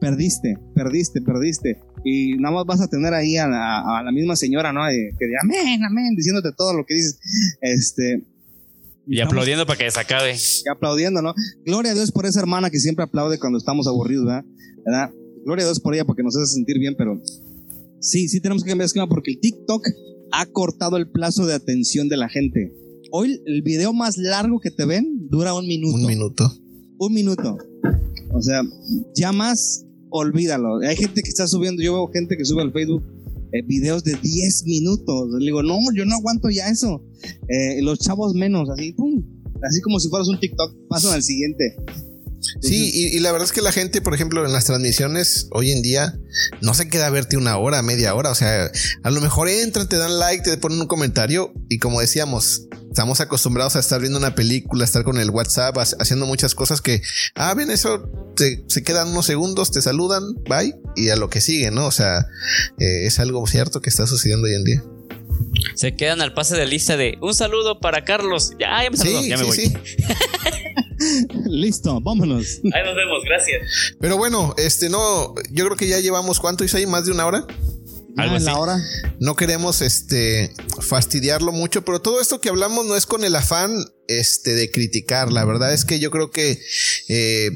[0.00, 1.80] perdiste, perdiste, perdiste.
[2.04, 4.84] Y nada más vas a tener ahí a la, a la misma señora, ¿no?
[4.84, 7.18] De- que de amén, amén, diciéndote todo lo que dices.
[7.60, 8.22] Este.
[9.06, 10.34] Y estamos- aplaudiendo para que se acabe.
[10.34, 11.34] y aplaudiendo, ¿no?
[11.64, 14.44] Gloria a Dios por esa hermana que siempre aplaude cuando estamos aburridos, ¿verdad?
[14.84, 15.10] ¿verdad?
[15.44, 17.20] Gloria a Dios por ella porque nos hace sentir bien, pero
[18.00, 19.86] sí, sí tenemos que cambiar de esquema porque el TikTok
[20.36, 22.72] ha cortado el plazo de atención de la gente.
[23.12, 25.96] Hoy el video más largo que te ven dura un minuto.
[25.96, 26.52] Un minuto.
[26.98, 27.58] Un minuto.
[28.32, 28.62] O sea,
[29.14, 30.78] ya más, olvídalo.
[30.80, 33.04] Hay gente que está subiendo, yo veo gente que sube al Facebook
[33.52, 35.30] eh, videos de 10 minutos.
[35.38, 37.00] Le digo, no, yo no aguanto ya eso.
[37.48, 39.22] Eh, los chavos menos, así, pum.
[39.62, 41.76] Así como si fueras un TikTok, pasan al siguiente.
[42.64, 45.70] Sí, y, y la verdad es que la gente, por ejemplo, en las transmisiones hoy
[45.70, 46.18] en día
[46.62, 48.30] no se queda a verte una hora, media hora.
[48.30, 48.70] O sea,
[49.02, 53.20] a lo mejor entran, te dan like, te ponen un comentario y como decíamos, estamos
[53.20, 56.80] acostumbrados a estar viendo una película, a estar con el WhatsApp, ha- haciendo muchas cosas
[56.80, 57.02] que,
[57.34, 61.40] ah, ven, eso te- se quedan unos segundos, te saludan, bye, y a lo que
[61.40, 61.86] sigue, ¿no?
[61.86, 62.20] O sea,
[62.78, 64.84] eh, es algo cierto que está sucediendo hoy en día.
[65.74, 68.52] Se quedan al pase de lista de un saludo para Carlos.
[68.58, 69.56] Ya, ya me saludó, Sí, ya me sí, voy.
[69.58, 70.04] sí.
[71.46, 72.60] Listo, vámonos.
[72.72, 73.62] Ahí nos vemos, gracias.
[74.00, 77.46] Pero bueno, este no, yo creo que ya llevamos cuánto, Isaí, más de una hora.
[78.16, 78.44] Algo así.
[78.44, 78.80] la hora.
[79.18, 83.84] no queremos este fastidiarlo mucho, pero todo esto que hablamos no es con el afán
[84.06, 85.32] este de criticar.
[85.32, 86.60] La verdad es que yo creo que
[87.08, 87.50] eh,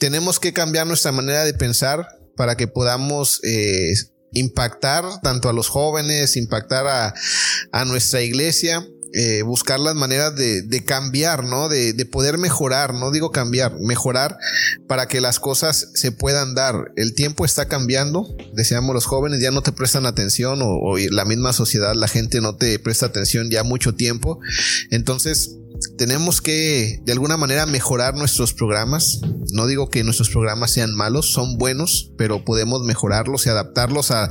[0.00, 3.92] tenemos que cambiar nuestra manera de pensar para que podamos eh,
[4.32, 7.14] impactar tanto a los jóvenes, impactar a,
[7.70, 8.84] a nuestra iglesia.
[9.14, 11.68] Eh, buscar las maneras de, cambiar, ¿no?
[11.68, 14.36] De, de poder mejorar, no digo cambiar, mejorar
[14.88, 16.92] para que las cosas se puedan dar.
[16.96, 21.24] El tiempo está cambiando, decíamos los jóvenes ya no te prestan atención o, o la
[21.24, 24.40] misma sociedad, la gente no te presta atención ya mucho tiempo.
[24.90, 25.56] Entonces,
[25.96, 29.20] tenemos que de alguna manera mejorar nuestros programas.
[29.52, 34.30] No digo que nuestros programas sean malos, son buenos, pero podemos mejorarlos y adaptarlos a,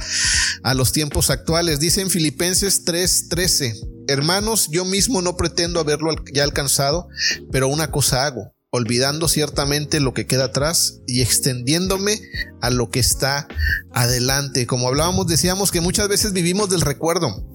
[0.64, 1.80] a los tiempos actuales.
[1.80, 3.76] Dice en Filipenses 3:13,
[4.08, 7.08] hermanos, yo mismo no pretendo haberlo ya alcanzado,
[7.52, 12.20] pero una cosa hago, olvidando ciertamente lo que queda atrás y extendiéndome
[12.62, 13.48] a lo que está
[13.94, 14.66] adelante.
[14.66, 17.46] Como hablábamos, decíamos que muchas veces vivimos del recuerdo.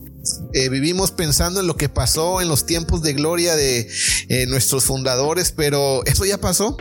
[0.53, 3.89] Eh, vivimos pensando en lo que pasó en los tiempos de gloria de
[4.29, 6.77] eh, nuestros fundadores, pero eso ya pasó.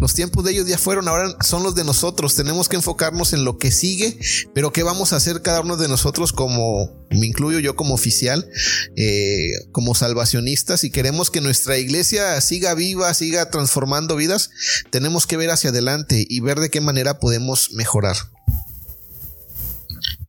[0.00, 2.34] Los tiempos de ellos ya fueron, ahora son los de nosotros.
[2.36, 4.16] Tenemos que enfocarnos en lo que sigue,
[4.54, 8.48] pero qué vamos a hacer cada uno de nosotros como, me incluyo yo como oficial,
[8.96, 10.80] eh, como salvacionistas.
[10.80, 14.50] Si queremos que nuestra iglesia siga viva, siga transformando vidas,
[14.90, 18.16] tenemos que ver hacia adelante y ver de qué manera podemos mejorar.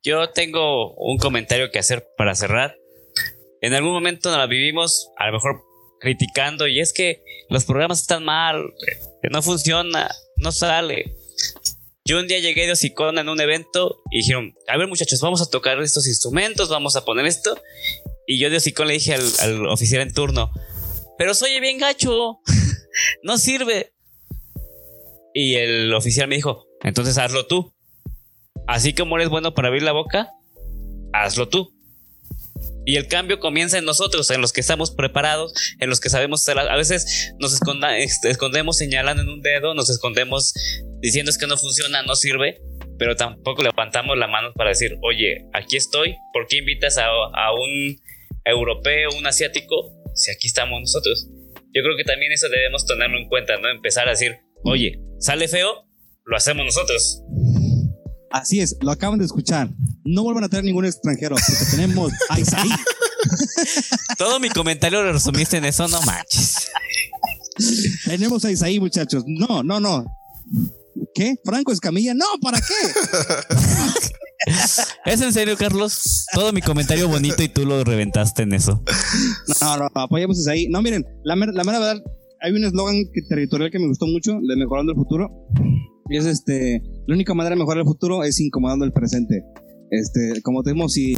[0.06, 2.78] Yo tengo un comentario que hacer para cerrar.
[3.62, 5.64] En algún momento nos la vivimos, a lo mejor
[6.00, 8.72] criticando, y es que los programas están mal,
[9.24, 11.16] que no funciona, no sale.
[12.06, 15.42] Yo un día llegué de hocicón en un evento y dijeron, a ver muchachos, vamos
[15.42, 17.60] a tocar estos instrumentos, vamos a poner esto.
[18.28, 20.52] Y yo de hocicón le dije al, al oficial en turno,
[21.18, 22.42] pero soy bien gacho,
[23.24, 23.92] no sirve.
[25.34, 27.75] Y el oficial me dijo, entonces hazlo tú.
[28.68, 30.30] Así como eres bueno para abrir la boca,
[31.14, 31.72] hazlo tú.
[32.86, 36.48] Y el cambio comienza en nosotros, en los que estamos preparados, en los que sabemos.
[36.48, 40.54] A veces nos escondemos señalando en un dedo, nos escondemos
[41.00, 42.62] diciendo es que no funciona, no sirve,
[43.00, 47.54] pero tampoco levantamos la mano para decir, oye, aquí estoy, ¿por qué invitas a, a
[47.54, 48.00] un
[48.46, 51.28] europeo, un asiático, si aquí estamos nosotros?
[51.74, 53.68] Yo creo que también eso debemos tenerlo en cuenta, ¿no?
[53.70, 55.86] Empezar a decir, oye, sale feo,
[56.24, 57.22] lo hacemos nosotros.
[58.36, 59.70] Así es, lo acaban de escuchar.
[60.04, 62.70] No vuelvan a traer ningún extranjero, porque tenemos a Isaí.
[64.18, 66.68] Todo mi comentario lo resumiste en eso, no manches.
[68.06, 69.24] Tenemos a Isaí, muchachos.
[69.26, 70.06] No, no, no.
[71.14, 71.36] ¿Qué?
[71.46, 72.14] ¿Franco Escamilla?
[72.14, 72.74] No, ¿para qué?
[75.06, 76.26] ¿Es en serio, Carlos?
[76.34, 78.84] Todo mi comentario bonito y tú lo reventaste en eso.
[79.62, 80.68] No, no, apoyamos a Isaí.
[80.68, 82.04] No, miren, la, mer- la mera verdad,
[82.42, 82.98] hay un eslogan
[83.30, 85.30] territorial que me gustó mucho, de mejorando el futuro.
[86.10, 89.44] Es este, la única manera de mejorar el futuro es incomodando el presente.
[89.90, 91.16] Este, como tenemos, si,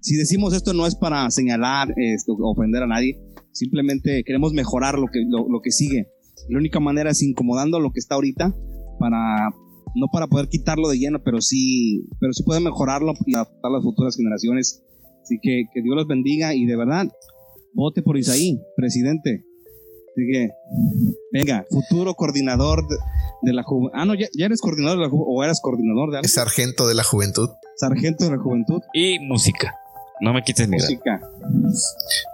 [0.00, 3.20] si decimos esto no es para señalar, este, ofender a nadie,
[3.52, 6.08] simplemente queremos mejorar lo que, lo, lo que sigue.
[6.48, 8.54] La única manera es incomodando lo que está ahorita
[8.98, 9.50] para,
[9.94, 13.82] no para poder quitarlo de lleno, pero sí, pero sí poder mejorarlo y adaptar las
[13.82, 14.82] futuras generaciones.
[15.22, 17.08] Así que que Dios los bendiga y de verdad,
[17.72, 19.44] vote por Isaí, presidente.
[20.16, 20.48] Así que,
[21.30, 22.96] venga, futuro coordinador de,
[23.42, 23.92] de la juventud.
[23.94, 26.28] Ah, no, ya, ya eres coordinador de la juventud, o eras coordinador de algo.
[26.28, 27.50] Sargento de la juventud.
[27.76, 28.80] Sargento de la juventud.
[28.94, 29.74] Y música.
[30.22, 30.78] No me quites mi.
[30.78, 31.20] Música.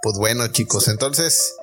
[0.00, 1.56] Pues bueno, chicos, entonces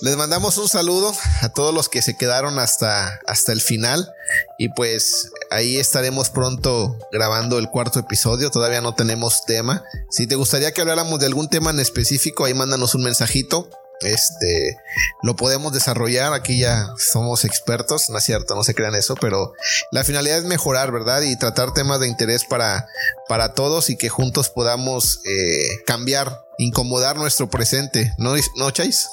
[0.00, 1.12] les mandamos un saludo
[1.42, 4.10] a todos los que se quedaron hasta, hasta el final.
[4.56, 8.50] Y pues ahí estaremos pronto grabando el cuarto episodio.
[8.50, 9.84] Todavía no tenemos tema.
[10.08, 13.68] Si te gustaría que habláramos de algún tema en específico, ahí mándanos un mensajito.
[14.00, 14.76] Este
[15.22, 16.32] lo podemos desarrollar.
[16.32, 19.52] Aquí ya somos expertos, no es cierto, no se crean eso, pero
[19.90, 21.22] la finalidad es mejorar, ¿verdad?
[21.22, 22.88] Y tratar temas de interés para,
[23.28, 29.08] para todos y que juntos podamos eh, cambiar, incomodar nuestro presente, ¿no, ¿no Chase?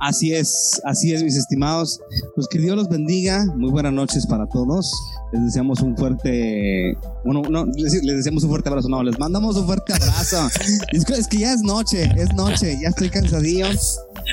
[0.00, 2.00] Así es, así es, mis estimados.
[2.34, 3.44] Pues que Dios los bendiga.
[3.56, 4.90] Muy buenas noches para todos.
[5.32, 6.96] Les deseamos un fuerte.
[7.22, 8.88] Bueno, no, les, les deseamos un fuerte abrazo.
[8.88, 10.48] No, les mandamos un fuerte abrazo.
[10.92, 12.78] es, que, ya es noche, es noche.
[12.80, 13.66] Ya estoy cansadillo.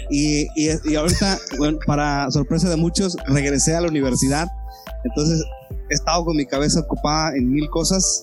[0.09, 4.47] Y, y, y ahorita, bueno, para sorpresa de muchos, regresé a la universidad.
[5.03, 5.43] Entonces,
[5.89, 8.21] he estado con mi cabeza ocupada en mil cosas.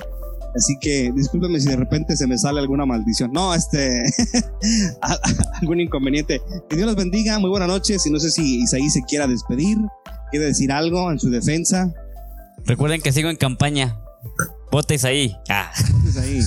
[0.55, 3.33] Así que discúlpeme si de repente se me sale alguna maldición.
[3.33, 4.03] No, este.
[5.61, 6.41] algún inconveniente.
[6.69, 7.39] Que Dios los bendiga.
[7.39, 8.07] Muy buenas noches.
[8.07, 9.79] Y no sé si Isaí se quiera despedir.
[10.31, 11.93] Quiere decir algo en su defensa.
[12.65, 13.99] Recuerden que sigo en campaña.
[14.71, 15.37] Votes ahí.
[15.49, 15.73] Ah,
[16.05, 16.41] Isaí.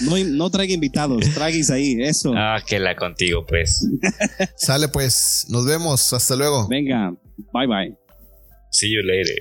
[0.00, 1.22] No, no traiga invitados.
[1.34, 2.02] Traiga Isaí.
[2.02, 2.32] Eso.
[2.36, 3.88] ah que la contigo, pues.
[4.56, 6.68] Sale pues, nos vemos, hasta luego.
[6.68, 7.12] Venga.
[7.52, 7.98] Bye bye.
[8.70, 9.36] See you later.